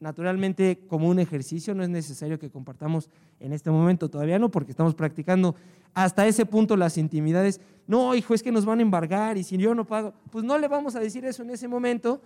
[0.00, 4.72] Naturalmente, como un ejercicio, no es necesario que compartamos en este momento, todavía no, porque
[4.72, 5.54] estamos practicando
[5.94, 7.60] hasta ese punto las intimidades.
[7.86, 10.58] No, hijo, es que nos van a embargar y si yo no pago, pues no
[10.58, 12.20] le vamos a decir eso en ese momento,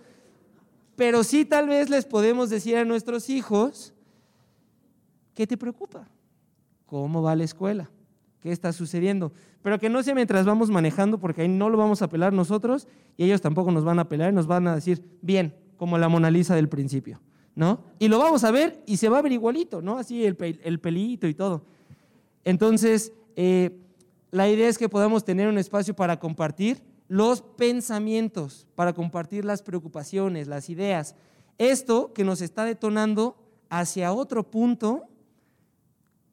[0.95, 3.93] pero sí tal vez les podemos decir a nuestros hijos,
[5.33, 6.07] ¿qué te preocupa?
[6.85, 7.89] ¿Cómo va la escuela?
[8.41, 9.31] ¿Qué está sucediendo?
[9.61, 12.87] Pero que no sea mientras vamos manejando, porque ahí no lo vamos a apelar nosotros
[13.17, 16.09] y ellos tampoco nos van a apelar y nos van a decir, bien, como la
[16.09, 17.21] Mona Lisa del principio,
[17.55, 17.81] ¿no?
[17.99, 19.97] Y lo vamos a ver y se va a ver igualito, ¿no?
[19.97, 21.63] Así el, el pelito y todo.
[22.43, 23.79] Entonces, eh,
[24.31, 26.81] la idea es que podamos tener un espacio para compartir
[27.11, 31.17] los pensamientos, para compartir las preocupaciones, las ideas.
[31.57, 33.35] Esto que nos está detonando
[33.69, 35.09] hacia otro punto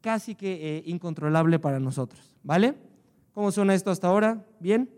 [0.01, 2.77] casi que eh, incontrolable para nosotros, ¿vale?
[3.33, 4.47] ¿Cómo suena esto hasta ahora?
[4.61, 4.89] ¿Bien?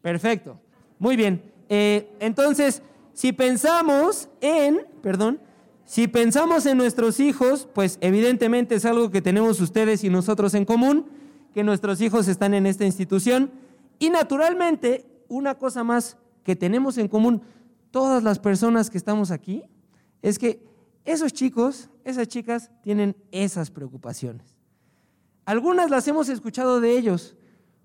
[0.00, 0.60] Perfecto.
[1.00, 1.42] Muy bien.
[1.68, 2.80] Eh, entonces,
[3.14, 5.40] si pensamos en, perdón,
[5.84, 10.64] si pensamos en nuestros hijos, pues evidentemente es algo que tenemos ustedes y nosotros en
[10.64, 11.06] común,
[11.52, 13.63] que nuestros hijos están en esta institución.
[13.98, 17.42] Y naturalmente, una cosa más que tenemos en común
[17.90, 19.62] todas las personas que estamos aquí,
[20.20, 20.64] es que
[21.04, 24.56] esos chicos, esas chicas tienen esas preocupaciones.
[25.44, 27.36] Algunas las hemos escuchado de ellos,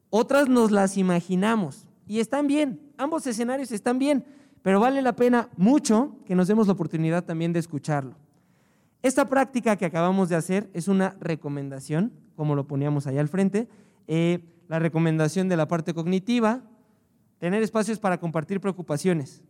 [0.10, 4.26] otras nos las imaginamos y están bien, ambos escenarios están bien,
[4.62, 8.16] pero vale la pena mucho que nos demos la oportunidad también de escucharlo.
[9.01, 13.68] Esta práctica que acabamos de hacer es una recomendación, como lo poníamos ahí al frente,
[14.07, 16.61] eh, la recomendación de la parte cognitiva,
[17.39, 19.43] tener espacios para compartir preocupaciones.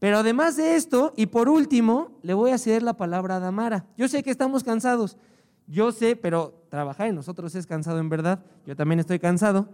[0.00, 3.86] Pero además de esto, y por último, le voy a ceder la palabra a Damara.
[3.96, 5.18] Yo sé que estamos cansados,
[5.66, 9.68] yo sé, pero trabajar en nosotros es cansado en verdad, yo también estoy cansado,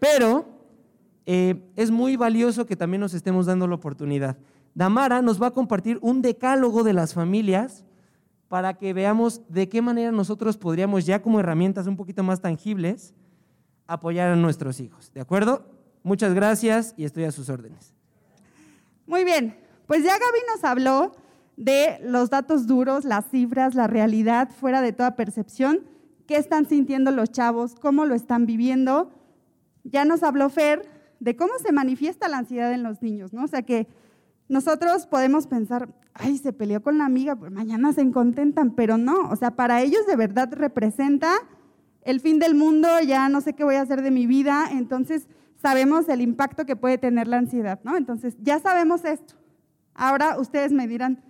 [0.00, 0.44] pero
[1.24, 4.36] eh, es muy valioso que también nos estemos dando la oportunidad.
[4.74, 7.84] Damara nos va a compartir un decálogo de las familias
[8.48, 13.14] para que veamos de qué manera nosotros podríamos ya como herramientas un poquito más tangibles
[13.94, 15.12] apoyar a nuestros hijos.
[15.12, 15.64] ¿De acuerdo?
[16.02, 17.94] Muchas gracias y estoy a sus órdenes.
[19.06, 21.12] Muy bien, pues ya Gaby nos habló
[21.56, 25.80] de los datos duros, las cifras, la realidad fuera de toda percepción,
[26.26, 29.10] qué están sintiendo los chavos, cómo lo están viviendo.
[29.84, 30.88] Ya nos habló Fer
[31.20, 33.44] de cómo se manifiesta la ansiedad en los niños, ¿no?
[33.44, 33.86] O sea que
[34.48, 39.28] nosotros podemos pensar, ay, se peleó con la amiga, pues mañana se contentan, pero no,
[39.30, 41.32] o sea, para ellos de verdad representa
[42.02, 45.28] el fin del mundo, ya no sé qué voy a hacer de mi vida, entonces
[45.60, 47.96] sabemos el impacto que puede tener la ansiedad, ¿no?
[47.96, 49.34] Entonces, ya sabemos esto.
[49.94, 51.22] Ahora ustedes me dirán,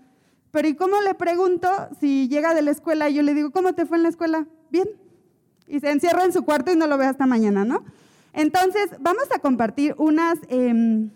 [0.51, 1.69] pero ¿y cómo le pregunto
[2.01, 4.47] si llega de la escuela y yo le digo, ¿cómo te fue en la escuela?
[4.71, 4.89] Bien.
[5.67, 7.85] Y se encierra en su cuarto y no lo ve hasta mañana, ¿no?
[8.33, 11.11] Entonces, vamos a compartir unas, em,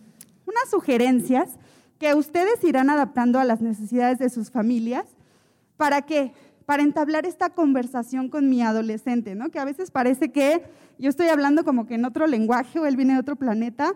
[0.47, 1.59] unas sugerencias
[1.99, 5.07] que ustedes irán adaptando a las necesidades de sus familias.
[5.77, 6.33] ¿Para qué?
[6.67, 9.51] Para entablar esta conversación con mi adolescente, ¿no?
[9.51, 10.63] Que a veces parece que
[10.99, 13.95] yo estoy hablando como que en otro lenguaje o él viene de otro planeta,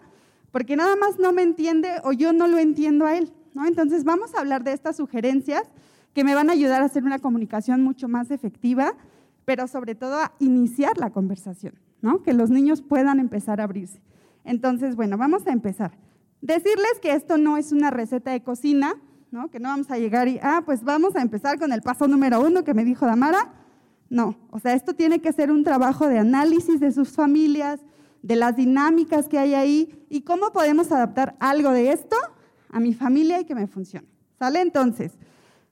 [0.52, 3.66] porque nada más no me entiende o yo no lo entiendo a él, ¿no?
[3.66, 5.62] Entonces vamos a hablar de estas sugerencias
[6.14, 8.94] que me van a ayudar a hacer una comunicación mucho más efectiva,
[9.44, 12.22] pero sobre todo a iniciar la conversación, ¿no?
[12.22, 14.00] Que los niños puedan empezar a abrirse.
[14.44, 15.92] Entonces, bueno, vamos a empezar.
[16.40, 18.94] Decirles que esto no es una receta de cocina,
[19.31, 19.51] ¿no?
[19.51, 22.41] que no vamos a llegar y, ah, pues vamos a empezar con el paso número
[22.41, 23.53] uno que me dijo Damara.
[24.09, 27.81] No, o sea, esto tiene que ser un trabajo de análisis de sus familias,
[28.22, 32.16] de las dinámicas que hay ahí y cómo podemos adaptar algo de esto
[32.68, 34.09] a mi familia y que me funcione.
[34.39, 34.61] ¿Sale?
[34.61, 35.12] Entonces,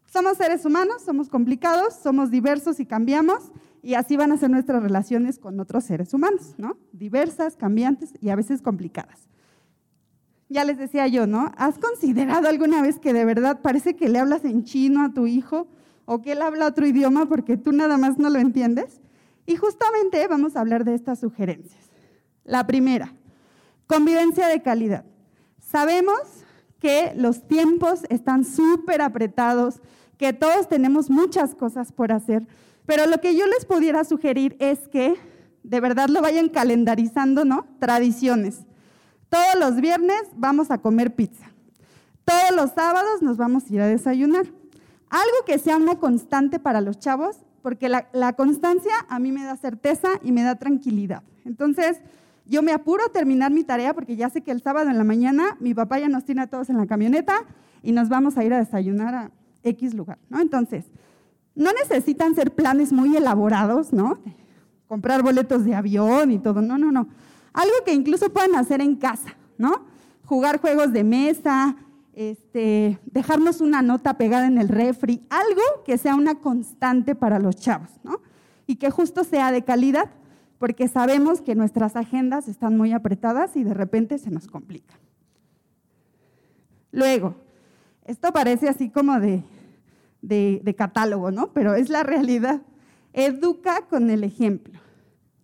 [0.06, 3.50] somos seres humanos, somos complicados, somos diversos y cambiamos
[3.82, 6.76] y así van a ser nuestras relaciones con otros seres humanos, ¿no?
[6.92, 9.28] Diversas, cambiantes y a veces complicadas
[10.48, 11.52] ya les decía yo, ¿no?
[11.56, 15.26] ¿Has considerado alguna vez que de verdad parece que le hablas en chino a tu
[15.26, 15.68] hijo
[16.06, 19.00] o que él habla otro idioma porque tú nada más no lo entiendes?
[19.46, 21.90] Y justamente vamos a hablar de estas sugerencias.
[22.44, 23.12] La primera,
[23.86, 25.04] convivencia de calidad.
[25.60, 26.20] Sabemos
[26.78, 29.80] que los tiempos están súper apretados,
[30.16, 32.46] que todos tenemos muchas cosas por hacer,
[32.86, 35.14] pero lo que yo les pudiera sugerir es que
[35.62, 37.66] de verdad lo vayan calendarizando, ¿no?
[37.78, 38.67] Tradiciones.
[39.28, 41.46] Todos los viernes vamos a comer pizza.
[42.24, 44.46] Todos los sábados nos vamos a ir a desayunar.
[45.10, 49.56] Algo que sea una constante para los chavos porque la, constancia a mí me da
[49.56, 51.22] certeza y me da tranquilidad.
[51.44, 52.00] Entonces,
[52.46, 55.04] yo me apuro a terminar mi tarea porque ya sé que el sábado en la
[55.04, 57.44] mañana mi papá ya nos tiene a todos en la camioneta
[57.82, 59.30] y nos vamos a ir a desayunar a
[59.62, 60.40] X lugar, ¿no?
[60.40, 60.86] Entonces,
[61.54, 64.18] no necesitan ser planes muy elaborados, ¿no?
[64.86, 67.08] Comprar boletos de avión y todo, no, no, no.
[67.52, 69.86] Algo que incluso puedan hacer en casa, ¿no?
[70.24, 71.76] Jugar juegos de mesa,
[72.14, 77.56] este, dejarnos una nota pegada en el refri, algo que sea una constante para los
[77.56, 78.20] chavos, ¿no?
[78.66, 80.10] Y que justo sea de calidad,
[80.58, 84.98] porque sabemos que nuestras agendas están muy apretadas y de repente se nos complica.
[86.90, 87.36] Luego,
[88.04, 89.44] esto parece así como de,
[90.22, 91.52] de, catálogo, ¿no?
[91.52, 92.62] Pero es la realidad.
[93.12, 94.80] Educa con el ejemplo.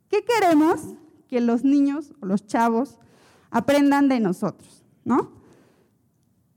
[0.08, 0.94] ¿Qué queremos
[1.34, 3.00] que los niños o los chavos
[3.50, 5.32] aprendan de nosotros, ¿no?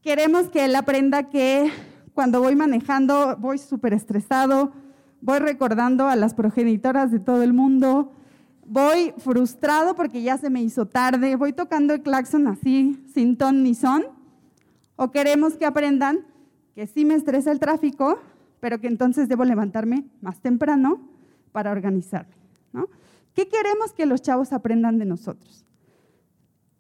[0.04, 1.72] Queremos que él aprenda que
[2.14, 4.72] cuando voy manejando voy súper estresado,
[5.20, 8.12] voy recordando a las progenitoras de todo el mundo,
[8.68, 13.64] voy frustrado porque ya se me hizo tarde, voy tocando el claxon así, sin ton
[13.64, 14.04] ni son,
[14.96, 16.20] o queremos que aprendan
[16.76, 18.20] que sí me estresa el tráfico,
[18.60, 21.02] pero que entonces debo levantarme más temprano
[21.52, 22.36] para organizarme.
[22.74, 22.90] ¿no?
[23.38, 25.64] ¿Qué queremos que los chavos aprendan de nosotros?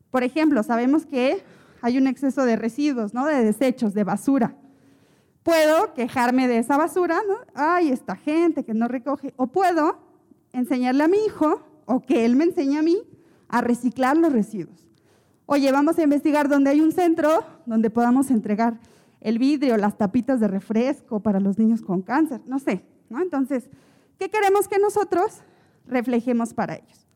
[0.09, 1.43] Por ejemplo, sabemos que
[1.83, 3.27] hay un exceso de residuos, ¿no?
[3.27, 4.55] de desechos, de basura.
[5.43, 7.35] Puedo quejarme de esa basura, ¿no?
[7.53, 9.35] Ay, esta gente que no recoge.
[9.37, 9.99] O puedo
[10.51, 13.03] enseñarle a mi hijo o que él me enseñe a mí
[13.49, 14.83] a reciclar los residuos.
[15.45, 18.79] Oye, vamos a investigar dónde hay un centro donde podamos entregar
[19.21, 22.83] el vidrio, las tapitas de refresco para los niños con cáncer, no sé.
[23.11, 23.69] Entonces,
[24.17, 25.43] ¿qué queremos que nosotros
[25.87, 27.07] reflejemos para ellos?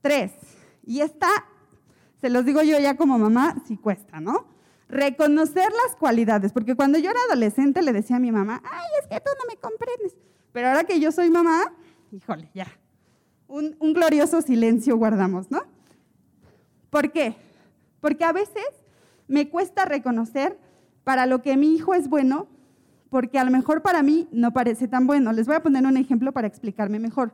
[0.00, 0.32] Tres,
[0.84, 1.28] y esta,
[2.20, 4.46] se los digo yo ya como mamá, sí cuesta, ¿no?
[4.88, 9.08] Reconocer las cualidades, porque cuando yo era adolescente le decía a mi mamá, ay, es
[9.08, 10.16] que tú no me comprendes,
[10.52, 11.72] pero ahora que yo soy mamá,
[12.10, 12.66] híjole, ya.
[13.48, 15.62] Un, glorioso silencio guardamos, ¿no?
[16.90, 17.34] ¿Por qué?
[18.00, 18.66] Porque a veces
[19.26, 20.58] me cuesta reconocer
[21.04, 22.48] para lo que mi hijo es bueno,
[23.10, 25.32] porque a lo mejor para mí no parece tan bueno.
[25.32, 27.32] Les voy a poner un ejemplo para explicarme mejor.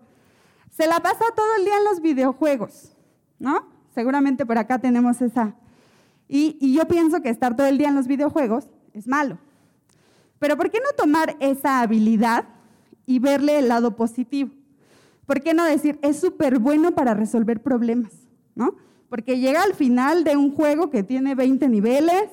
[0.70, 2.96] Se la pasa todo el día en los videojuegos,
[3.38, 3.66] ¿no?
[3.94, 5.54] Seguramente por acá tenemos esa.
[6.28, 9.38] Y, yo pienso que estar todo el día en los videojuegos es malo.
[10.38, 12.44] Pero ¿por qué no tomar esa habilidad
[13.06, 14.50] y verle el lado positivo?
[15.26, 18.12] ¿Por qué no decir, es súper bueno para resolver problemas?
[18.54, 18.74] ¿no?
[19.08, 22.24] Porque llega al final de un juego que tiene 20 niveles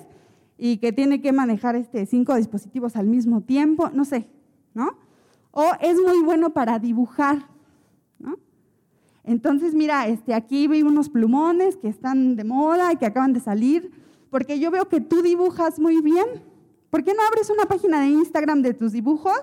[0.63, 4.27] y que tiene que manejar este, cinco dispositivos al mismo tiempo, no sé,
[4.75, 4.95] ¿no?
[5.49, 7.47] O es muy bueno para dibujar,
[8.19, 8.37] ¿no?
[9.23, 13.39] Entonces, mira, este, aquí vi unos plumones que están de moda y que acaban de
[13.39, 13.89] salir,
[14.29, 16.27] porque yo veo que tú dibujas muy bien.
[16.91, 19.41] ¿Por qué no abres una página de Instagram de tus dibujos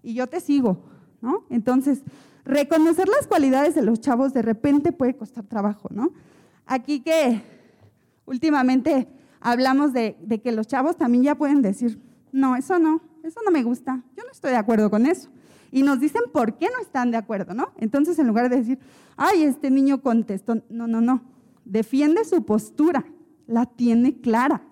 [0.00, 0.78] y yo te sigo?
[1.20, 1.44] ¿no?
[1.50, 2.02] Entonces,
[2.44, 6.12] reconocer las cualidades de los chavos de repente puede costar trabajo, ¿no?
[6.66, 7.42] Aquí que
[8.26, 9.08] últimamente
[9.42, 12.00] hablamos de, que los chavos también ya pueden decir,
[12.32, 15.30] no, eso no, eso no me gusta, yo no estoy de acuerdo con eso.
[15.70, 17.72] Y nos dicen por qué no están de acuerdo, ¿no?
[17.78, 18.78] Entonces, en lugar de decir,
[19.16, 21.22] ay, este niño contestó, no, no, no,
[21.64, 23.04] defiende su postura,
[23.46, 24.62] la tiene clara.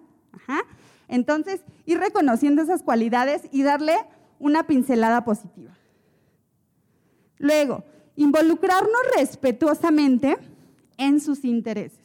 [1.09, 3.95] Entonces, ir reconociendo esas cualidades y darle
[4.39, 5.77] una pincelada positiva.
[7.39, 7.85] Luego,
[8.16, 10.37] involucrarnos respetuosamente
[10.99, 11.99] en sus intereses.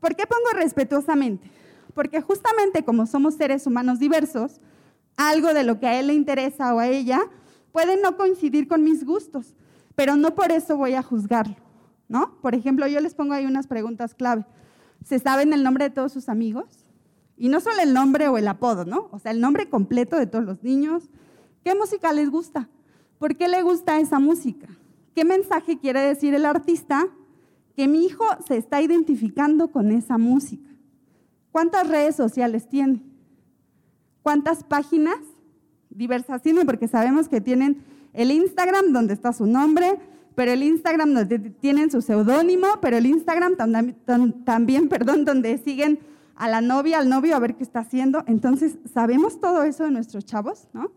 [0.00, 1.50] ¿Por qué pongo respetuosamente?
[1.98, 4.60] Porque justamente como somos seres humanos diversos,
[5.16, 7.20] algo de lo que a él le interesa o a ella
[7.72, 9.56] puede no coincidir con mis gustos,
[9.96, 11.56] pero no por eso voy a juzgarlo,
[12.06, 12.40] ¿no?
[12.40, 14.46] Por ejemplo, yo les pongo ahí unas preguntas clave.
[15.04, 16.66] ¿Se saben el nombre de todos sus amigos?
[17.36, 19.08] Y no solo el nombre o el apodo, ¿no?
[19.10, 21.10] O sea, el nombre completo de todos los niños.
[21.64, 22.68] ¿Qué música les gusta?
[23.18, 24.68] ¿Por qué le gusta esa música?
[25.16, 27.08] ¿Qué mensaje quiere decir el artista?
[27.74, 30.67] Que mi hijo se está identificando con esa música.
[31.58, 33.02] ¿Cuántas redes sociales tiene?
[34.22, 35.18] ¿Cuántas páginas?
[35.90, 37.82] Diversas tiene, porque sabemos que tienen
[38.12, 39.98] el Instagram donde está su nombre,
[40.36, 45.98] pero el Instagram donde tienen su seudónimo, pero el Instagram también, perdón, donde siguen
[46.36, 48.22] a la novia, al novio, a ver qué está haciendo.
[48.28, 50.92] Entonces, sabemos todo eso de nuestros chavos, ¿no?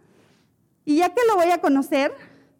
[0.85, 2.11] Y ya que lo voy a conocer,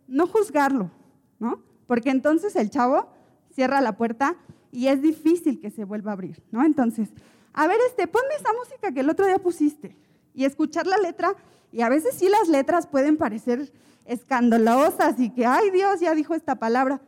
[0.07, 0.89] no juzgarlo,
[1.37, 1.61] ¿no?
[1.85, 3.09] Porque entonces el chavo
[3.53, 4.37] cierra la puerta
[4.71, 6.65] y es difícil que se vuelva a abrir, ¿no?
[6.65, 7.11] Entonces,
[7.53, 9.97] a ver, este, ponme esa música que el otro día pusiste
[10.33, 11.35] y escuchar la letra,
[11.71, 13.71] y a veces sí las letras pueden parecer
[14.05, 17.01] escandalosas y que, ay Dios, ya dijo esta palabra,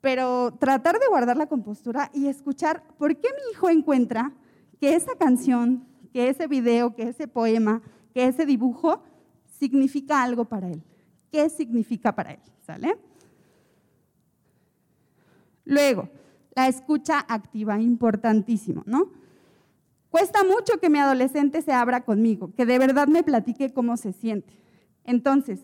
[0.00, 4.32] pero tratar de guardar la compostura y escuchar por qué mi hijo encuentra
[4.80, 9.02] que esa canción, que ese video, que ese poema, que ese dibujo
[9.58, 10.82] significa algo para él.
[11.32, 12.40] ¿Qué significa para él?
[12.60, 12.98] ¿Sale?
[15.64, 16.08] Luego,
[16.54, 19.10] la escucha activa, importantísimo, ¿no?
[20.16, 24.14] Cuesta mucho que mi adolescente se abra conmigo, que de verdad me platique cómo se
[24.14, 24.58] siente.
[25.04, 25.60] Entonces,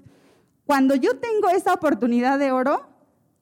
[0.66, 2.82] cuando yo tengo esa oportunidad de oro,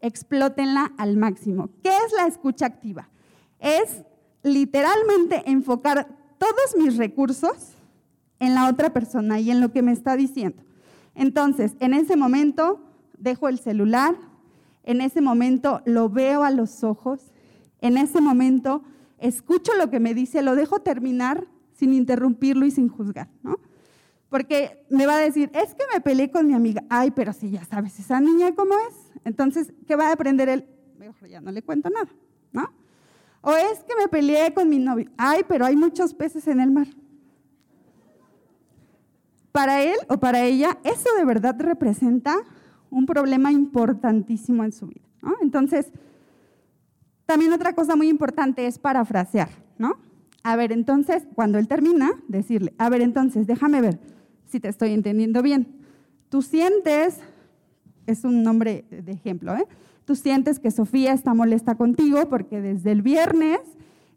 [0.01, 1.69] explótenla al máximo.
[1.83, 3.09] ¿Qué es la escucha activa?
[3.59, 4.05] Es
[4.45, 6.07] literalmente enfocar
[6.39, 7.73] todos mis recursos
[8.39, 10.63] en la otra persona y en lo que me está diciendo.
[11.17, 12.85] Entonces, en ese momento
[13.19, 14.15] dejo el celular,
[14.85, 17.33] en ese momento lo veo a los ojos,
[17.81, 18.85] en ese momento
[19.21, 23.59] escucho lo que me dice, lo dejo terminar sin interrumpirlo y sin juzgar, ¿no?
[24.29, 26.85] Porque me va a decir, es que me peleé con mi amiga.
[26.89, 28.95] Ay, pero si ya sabes esa niña cómo es.
[29.25, 30.67] Entonces, ¿qué va a aprender él?
[30.99, 32.09] Mejor ya no le cuento nada,
[32.53, 32.71] ¿no?
[33.41, 35.11] O es que me peleé con mi novio.
[35.17, 36.87] Ay, pero hay muchos peces en el mar.
[39.51, 42.37] Para él o para ella, eso de verdad representa
[42.91, 45.09] un problema importantísimo en su vida.
[45.23, 45.35] ¿no?
[45.43, 45.91] Entonces,
[47.31, 50.01] también otra cosa muy importante es parafrasear, ¿no?
[50.43, 54.01] A ver, entonces, cuando él termina, decirle, a ver, entonces, déjame ver
[54.47, 55.69] si te estoy entendiendo bien.
[56.29, 57.19] Tú sientes,
[58.07, 59.65] es un nombre de ejemplo, ¿eh?
[60.05, 63.61] Tú sientes que Sofía está molesta contigo porque desde el viernes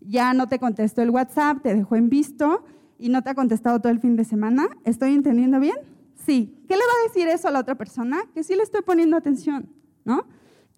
[0.01, 2.65] ya no te contestó el WhatsApp, te dejó en visto
[2.97, 4.65] y no te ha contestado todo el fin de semana.
[4.85, 5.75] ¿Estoy entendiendo bien?
[6.15, 6.57] Sí.
[6.67, 8.23] ¿Qué le va a decir eso a la otra persona?
[8.33, 9.69] Que sí le estoy poniendo atención,
[10.03, 10.25] ¿no?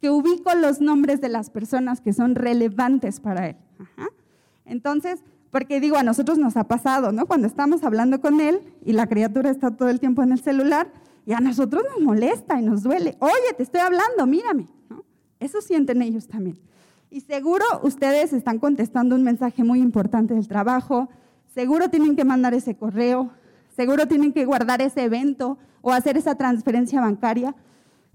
[0.01, 3.55] Que ubico los nombres de las personas que son relevantes para él.
[4.65, 7.25] Entonces, porque digo, a nosotros nos ha pasado, ¿no?
[7.25, 10.91] Cuando estamos hablando con él y la criatura está todo el tiempo en el celular
[11.25, 13.15] y a nosotros nos molesta y nos duele.
[13.19, 14.67] Oye, te estoy hablando, mírame.
[15.39, 16.59] Eso sienten ellos también.
[17.09, 21.07] Y seguro ustedes están contestando un mensaje muy importante del trabajo,
[21.53, 23.29] seguro tienen que mandar ese correo,
[23.75, 27.55] seguro tienen que guardar ese evento o hacer esa transferencia bancaria,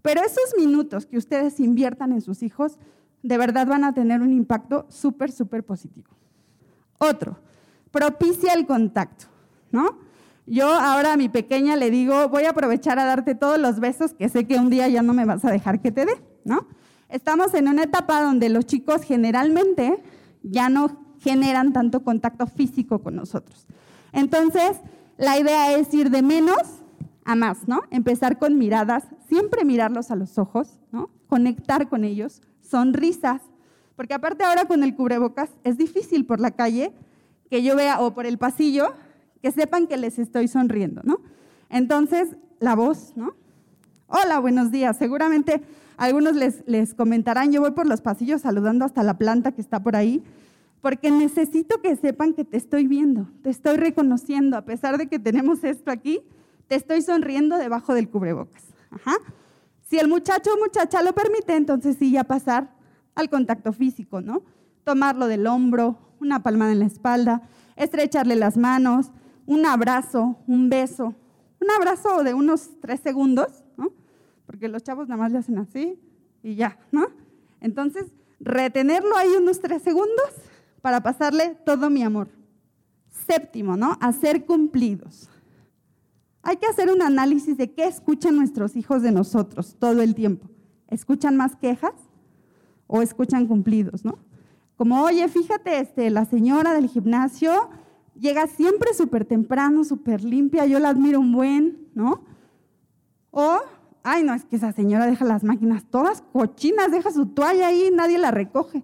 [0.03, 2.79] pero esos minutos que ustedes inviertan en sus hijos
[3.23, 6.09] de verdad van a tener un impacto súper, súper positivo.
[6.99, 7.39] Otro,
[7.91, 9.27] propicia el contacto,
[9.71, 9.99] ¿no?
[10.47, 14.15] Yo ahora a mi pequeña le digo, voy a aprovechar a darte todos los besos
[14.15, 16.67] que sé que un día ya no me vas a dejar que te dé, ¿no?
[17.09, 20.03] Estamos en una etapa donde los chicos generalmente
[20.43, 23.67] ya no generan tanto contacto físico con nosotros.
[24.13, 24.79] Entonces,
[25.19, 26.80] la idea es ir de menos
[27.35, 27.83] más, ¿no?
[27.91, 31.11] Empezar con miradas, siempre mirarlos a los ojos, ¿no?
[31.27, 33.43] Conectar con ellos, sonrisas,
[33.97, 36.93] porque aparte ahora con el cubrebocas es difícil por la calle
[37.51, 38.95] que yo vea o por el pasillo
[39.43, 41.21] que sepan que les estoy sonriendo, ¿no?
[41.69, 43.35] Entonces, la voz, ¿no?
[44.07, 44.97] Hola, buenos días.
[44.97, 45.63] Seguramente
[45.97, 49.83] algunos les, les comentarán, yo voy por los pasillos saludando hasta la planta que está
[49.83, 50.23] por ahí,
[50.81, 55.19] porque necesito que sepan que te estoy viendo, te estoy reconociendo, a pesar de que
[55.19, 56.23] tenemos esto aquí,
[56.71, 58.63] te estoy sonriendo debajo del cubrebocas.
[59.89, 62.71] Si el muchacho o muchacha lo permite, entonces sí ya pasar
[63.17, 64.45] al contacto físico, ¿no?
[64.85, 67.43] Tomarlo del hombro, una palmada en la espalda,
[67.75, 69.11] estrecharle las manos,
[69.47, 71.17] un abrazo, un beso,
[71.61, 73.91] un abrazo de unos tres segundos, ¿no?
[74.47, 75.99] Porque los chavos nada más le hacen así
[76.41, 77.09] y ya, ¿no?
[77.61, 78.07] Entonces,
[78.39, 80.31] retenerlo ahí unos tres segundos
[80.83, 82.29] para pasarle todo mi amor.
[83.27, 83.99] Séptimo, ¿no?
[84.01, 85.29] Hacer cumplidos.
[86.43, 90.49] Hay que hacer un análisis de qué escuchan nuestros hijos de nosotros todo el tiempo.
[90.89, 91.93] ¿Escuchan más quejas
[92.87, 94.19] o escuchan cumplidos, no?
[94.77, 97.53] Como, oye, fíjate, este, la señora del gimnasio
[98.19, 102.25] llega siempre súper temprano, súper limpia, yo la admiro un buen, ¿no?
[103.31, 103.59] O,
[104.03, 107.91] ay, no, es que esa señora deja las máquinas todas cochinas, deja su toalla ahí,
[107.93, 108.83] nadie la recoge.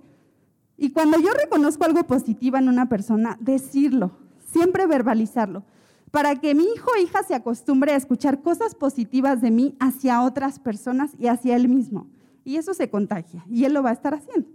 [0.77, 5.65] Y cuando yo reconozco algo positivo en una persona, decirlo, siempre verbalizarlo,
[6.11, 10.23] para que mi hijo o hija se acostumbre a escuchar cosas positivas de mí hacia
[10.23, 12.07] otras personas y hacia él mismo.
[12.45, 14.49] Y eso se contagia y él lo va a estar haciendo.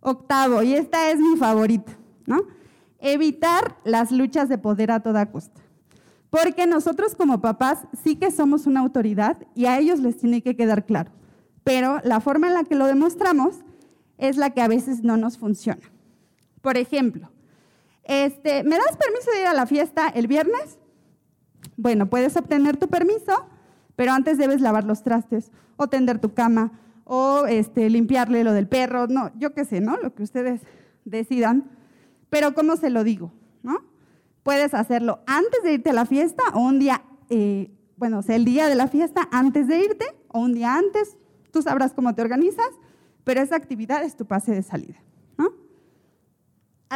[0.00, 1.92] Octavo, y esta es mi favorita,
[2.26, 2.44] ¿no?
[3.00, 5.60] Evitar las luchas de poder a toda costa.
[6.30, 10.54] Porque nosotros como papás sí que somos una autoridad y a ellos les tiene que
[10.54, 11.10] quedar claro.
[11.64, 13.56] Pero la forma en la que lo demostramos
[14.18, 15.82] es la que a veces no nos funciona.
[16.62, 17.30] Por ejemplo,
[18.06, 20.78] este, ¿me das permiso de ir a la fiesta el viernes?
[21.76, 23.48] Bueno, puedes obtener tu permiso,
[23.96, 26.72] pero antes debes lavar los trastes o tender tu cama
[27.04, 29.96] o este, limpiarle lo del perro, no, yo qué sé, ¿no?
[29.96, 30.62] Lo que ustedes
[31.04, 31.70] decidan.
[32.30, 33.32] Pero ¿cómo se lo digo?
[33.62, 33.84] ¿No?
[34.42, 38.44] Puedes hacerlo antes de irte a la fiesta o un día, eh, bueno, sea, el
[38.44, 41.16] día de la fiesta antes de irte o un día antes,
[41.50, 42.70] tú sabrás cómo te organizas,
[43.24, 44.96] pero esa actividad es tu pase de salida.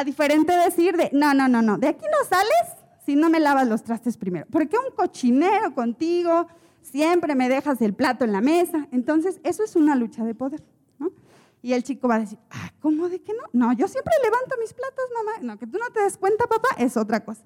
[0.01, 2.75] A diferente decir de, no, no, no, no, de aquí no sales
[3.05, 4.47] si no me lavas los trastes primero?
[4.47, 6.47] ¿Por qué un cochinero contigo?
[6.81, 8.89] Siempre me dejas el plato en la mesa.
[8.93, 10.65] Entonces, eso es una lucha de poder.
[10.99, 11.13] ¿no?
[11.61, 13.43] Y el chico va a decir, ah, ¿cómo de que no?
[13.53, 15.33] No, yo siempre levanto mis platos, mamá.
[15.43, 17.43] No, que tú no te des cuenta, papá, es otra cosa.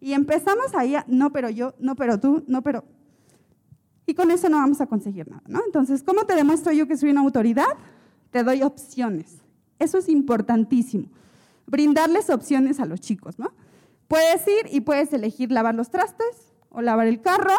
[0.00, 2.84] Y empezamos ahí a, no, pero yo, no, pero tú, no, pero...
[4.06, 5.60] Y con eso no vamos a conseguir nada, ¿no?
[5.66, 7.76] Entonces, ¿cómo te demuestro yo que soy una autoridad?
[8.30, 9.42] Te doy opciones.
[9.78, 11.10] Eso es importantísimo.
[11.68, 13.52] Brindarles opciones a los chicos, ¿no?
[14.08, 17.54] Puedes ir y puedes elegir lavar los trastes o lavar el carro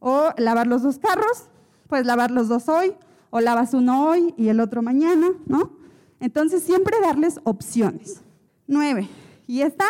[0.00, 1.48] o lavar los dos carros.
[1.86, 2.94] Puedes lavar los dos hoy
[3.30, 5.72] o lavas uno hoy y el otro mañana, ¿no?
[6.20, 8.22] Entonces, siempre darles opciones.
[8.66, 9.08] Nueve.
[9.46, 9.86] Y esta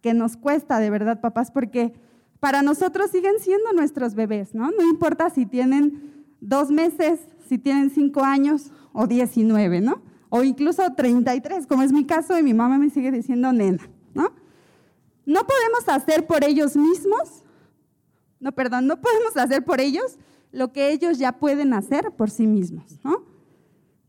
[0.00, 1.94] que nos cuesta de verdad, papás, porque
[2.40, 4.70] para nosotros siguen siendo nuestros bebés, ¿no?
[4.70, 10.02] No importa si tienen dos meses, si tienen cinco años o diecinueve, ¿no?
[10.36, 13.52] O incluso treinta y tres, como es mi caso, y mi mamá me sigue diciendo
[13.52, 14.32] nena, ¿no?
[15.24, 17.44] No podemos hacer por ellos mismos,
[18.40, 20.18] no, perdón, no podemos hacer por ellos
[20.50, 23.22] lo que ellos ya pueden hacer por sí mismos, ¿no?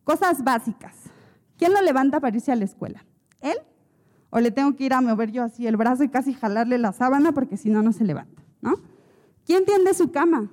[0.03, 0.95] Cosas básicas.
[1.57, 3.05] ¿Quién lo levanta para irse a la escuela?
[3.41, 3.59] ¿Él
[4.31, 6.91] o le tengo que ir a mover yo así el brazo y casi jalarle la
[6.91, 8.73] sábana porque si no, no se levanta, ¿no?
[9.45, 10.49] ¿Quién tiende su cama?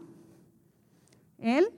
[1.39, 1.71] Él,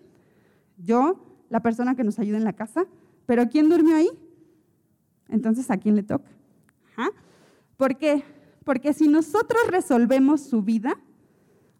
[0.78, 2.86] yo, la persona que nos ayuda en la casa,
[3.26, 4.08] pero ¿quién durmió ahí?
[5.28, 6.30] Entonces, ¿a quién le toca?
[7.76, 8.22] ¿Por qué?
[8.64, 10.96] Porque si nosotros resolvemos su vida,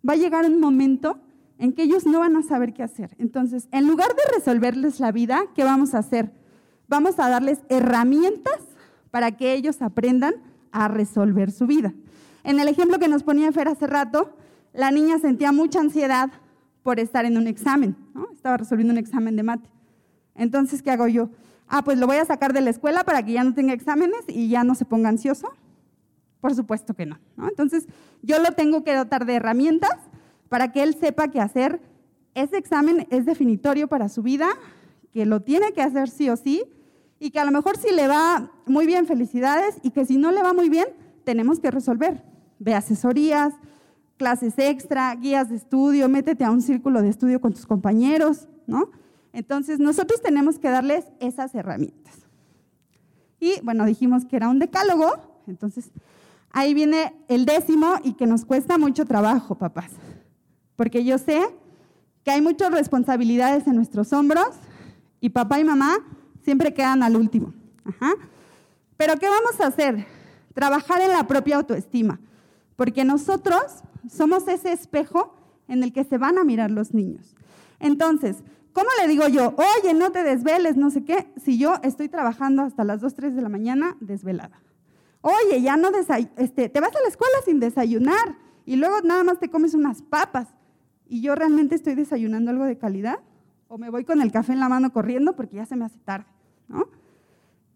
[0.07, 1.21] va a llegar un momento
[1.59, 3.15] en que ellos no van a saber qué hacer.
[3.19, 6.33] Entonces, en lugar de resolverles la vida, ¿qué vamos a hacer?
[6.89, 8.59] Vamos a darles herramientas
[9.11, 10.35] para que ellos aprendan
[10.73, 11.95] a resolver su vida.
[12.43, 14.37] En el ejemplo que nos ponía Fer hace rato,
[14.73, 16.31] la niña sentía mucha ansiedad
[16.83, 17.97] por estar en un examen,
[18.35, 19.71] estaba resolviendo un examen de mate.
[20.35, 21.31] Entonces, ¿qué hago yo?
[21.69, 24.21] Ah, pues lo voy a sacar de la escuela para que ya no tenga exámenes
[24.29, 25.49] y ya no se ponga ansioso.
[26.41, 27.19] Por supuesto que no.
[27.49, 27.87] Entonces,
[28.23, 29.99] yo lo tengo que dotar de herramientas
[30.49, 31.81] para que él sepa que hacer
[32.35, 34.49] ese examen es definitorio para su vida,
[35.13, 36.65] que lo tiene que hacer sí o sí,
[37.21, 40.33] y que a lo mejor si le va muy bien, felicidades, y que si no
[40.33, 40.87] le va muy bien,
[41.25, 42.23] tenemos que resolver.
[42.59, 43.55] Ve asesorías,
[44.17, 48.91] clases extra, guías de estudio, métete a un círculo de estudio con tus compañeros, ¿no?
[49.35, 52.15] Entonces, nosotros tenemos que darles esas herramientas.
[53.41, 55.91] Y bueno, dijimos que era un decálogo, entonces
[56.51, 59.91] ahí viene el décimo y que nos cuesta mucho trabajo, papás,
[60.77, 61.43] porque yo sé
[62.23, 64.47] que hay muchas responsabilidades en nuestros hombros
[65.21, 65.97] y papá y mamá
[66.43, 67.53] siempre quedan al último.
[68.97, 70.07] Pero ¿qué vamos a hacer?
[70.55, 72.21] Trabajar en la propia autoestima,
[72.77, 75.35] porque nosotros somos ese espejo
[75.67, 77.35] en el que se van a mirar los niños.
[77.81, 78.37] Entonces,
[78.75, 82.63] ¿cómo le digo yo, oye, no te desveles, no sé qué, si yo estoy trabajando
[82.63, 84.61] hasta las 2, 3 de la mañana desvelada?
[85.23, 85.89] Oye, ya no
[86.37, 88.37] este, te vas a la escuela sin desayunar
[88.67, 90.49] y luego nada más te comes unas papas
[91.07, 93.21] y yo realmente estoy desayunando algo de calidad
[93.69, 95.99] o me voy con el café en la mano corriendo porque ya se me hace
[96.01, 96.27] tarde.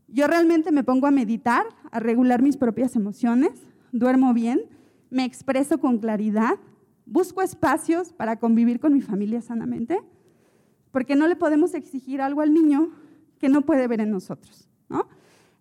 [0.08, 3.52] Yo realmente me pongo a meditar, a regular mis propias emociones,
[3.92, 4.62] duermo bien,
[5.10, 6.58] me expreso con claridad,
[7.06, 10.00] busco espacios para convivir con mi familia sanamente,
[10.98, 12.90] porque no le podemos exigir algo al niño
[13.38, 14.68] que no puede ver en nosotros.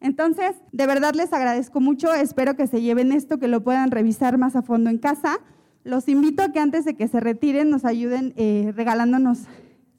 [0.01, 4.39] Entonces, de verdad les agradezco mucho, espero que se lleven esto, que lo puedan revisar
[4.39, 5.38] más a fondo en casa.
[5.84, 9.41] Los invito a que antes de que se retiren nos ayuden eh, regalándonos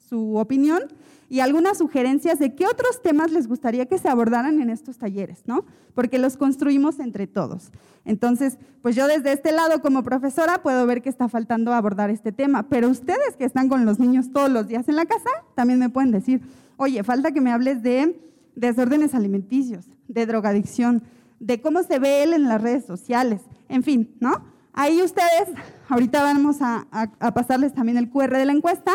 [0.09, 0.81] su opinión
[1.29, 5.43] y algunas sugerencias de qué otros temas les gustaría que se abordaran en estos talleres,
[5.45, 5.65] ¿no?
[5.93, 7.71] Porque los construimos entre todos.
[8.03, 12.31] Entonces, pues yo desde este lado como profesora puedo ver que está faltando abordar este
[12.31, 15.79] tema, pero ustedes que están con los niños todos los días en la casa, también
[15.79, 16.41] me pueden decir,
[16.77, 18.19] oye, falta que me hables de
[18.55, 21.03] desórdenes alimenticios, de drogadicción,
[21.39, 24.43] de cómo se ve él en las redes sociales, en fin, ¿no?
[24.73, 25.49] Ahí ustedes,
[25.87, 26.87] ahorita vamos a,
[27.33, 28.93] pasarles también el QR de la encuesta,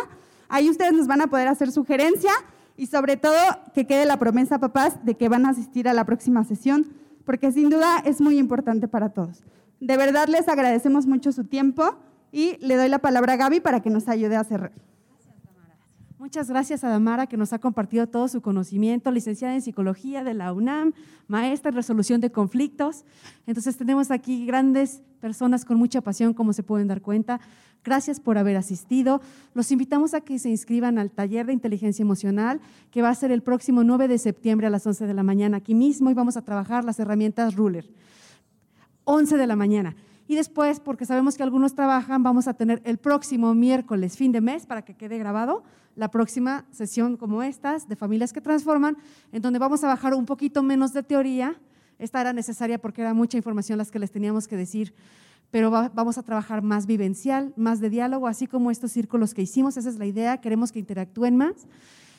[0.55, 2.31] Ahí ustedes nos van a poder hacer sugerencia
[2.77, 3.35] y sobre todo
[3.75, 6.93] que quede la promesa, papás, de que van a asistir a la próxima sesión,
[7.25, 9.43] porque sin duda es muy importante para todos.
[9.81, 11.97] De verdad les agradecemos mucho su tiempo
[12.31, 14.71] y le doy la palabra a Gaby para que nos ayude a cerrar.
[16.25, 20.33] Muchas gracias a Damara que nos ha compartido todo su conocimiento, licenciada en psicología de
[20.33, 20.95] la UNAM,
[21.29, 23.05] maestra en resolución de conflictos.
[23.47, 27.41] Entonces tenemos aquí grandes personas con mucha pasión, como se pueden dar cuenta.
[27.85, 29.21] Gracias por haber asistido.
[29.53, 33.31] Los invitamos a que se inscriban al taller de inteligencia emocional que va a ser
[33.31, 36.39] el próximo 9 de septiembre a las 11 de la mañana aquí mismo y vamos
[36.39, 37.87] a trabajar las herramientas Ruler.
[39.05, 39.95] 11 de la mañana.
[40.27, 44.41] Y después, porque sabemos que algunos trabajan, vamos a tener el próximo miércoles, fin de
[44.41, 45.63] mes, para que quede grabado,
[45.97, 48.97] la próxima sesión como estas de Familias que Transforman,
[49.33, 51.61] en donde vamos a bajar un poquito menos de teoría.
[51.99, 54.95] Esta era necesaria porque era mucha información las que les teníamos que decir
[55.55, 59.77] pero vamos a trabajar más vivencial, más de diálogo, así como estos círculos que hicimos,
[59.77, 61.69] esa es la idea, queremos que interactúen más.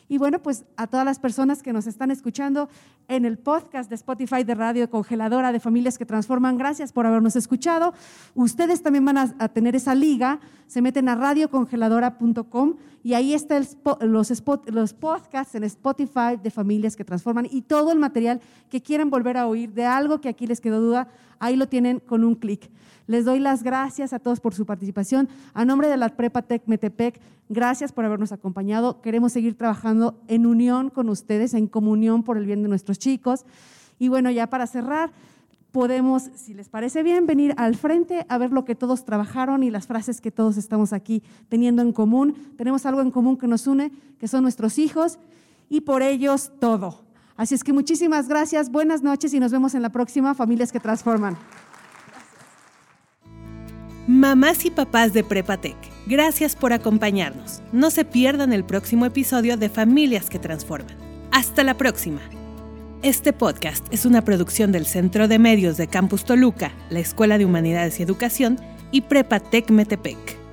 [0.07, 2.69] Y bueno, pues a todas las personas que nos están escuchando
[3.07, 7.35] en el podcast de Spotify de Radio Congeladora de Familias que Transforman, gracias por habernos
[7.35, 7.93] escuchado.
[8.35, 13.65] Ustedes también van a, tener esa liga, se meten a radiocongeladora.com y ahí están
[14.01, 19.09] los, los podcasts en Spotify de Familias que Transforman y todo el material que quieran
[19.09, 21.07] volver a oír de algo que aquí les quedó duda,
[21.39, 22.69] ahí lo tienen con un clic.
[23.07, 25.29] Les doy las gracias a todos por su participación.
[25.53, 29.01] A nombre de la Prepa Tech Metepec, gracias por habernos acompañado.
[29.01, 33.45] Queremos seguir trabajando en unión con ustedes, en comunión por el bien de nuestros chicos.
[33.99, 35.11] Y bueno, ya para cerrar,
[35.71, 39.69] podemos, si les parece bien, venir al frente a ver lo que todos trabajaron y
[39.69, 42.33] las frases que todos estamos aquí teniendo en común.
[42.57, 45.19] Tenemos algo en común que nos une, que son nuestros hijos,
[45.69, 47.01] y por ellos todo.
[47.37, 50.79] Así es que muchísimas gracias, buenas noches y nos vemos en la próxima Familias que
[50.79, 51.37] Transforman.
[54.07, 55.75] Mamás y papás de Prepatec,
[56.05, 57.61] gracias por acompañarnos.
[57.73, 60.95] No se pierdan el próximo episodio de Familias que Transforman.
[61.31, 62.21] Hasta la próxima.
[63.01, 67.45] Este podcast es una producción del Centro de Medios de Campus Toluca, la Escuela de
[67.45, 68.59] Humanidades y Educación
[68.91, 70.44] y Prepatec Metepec.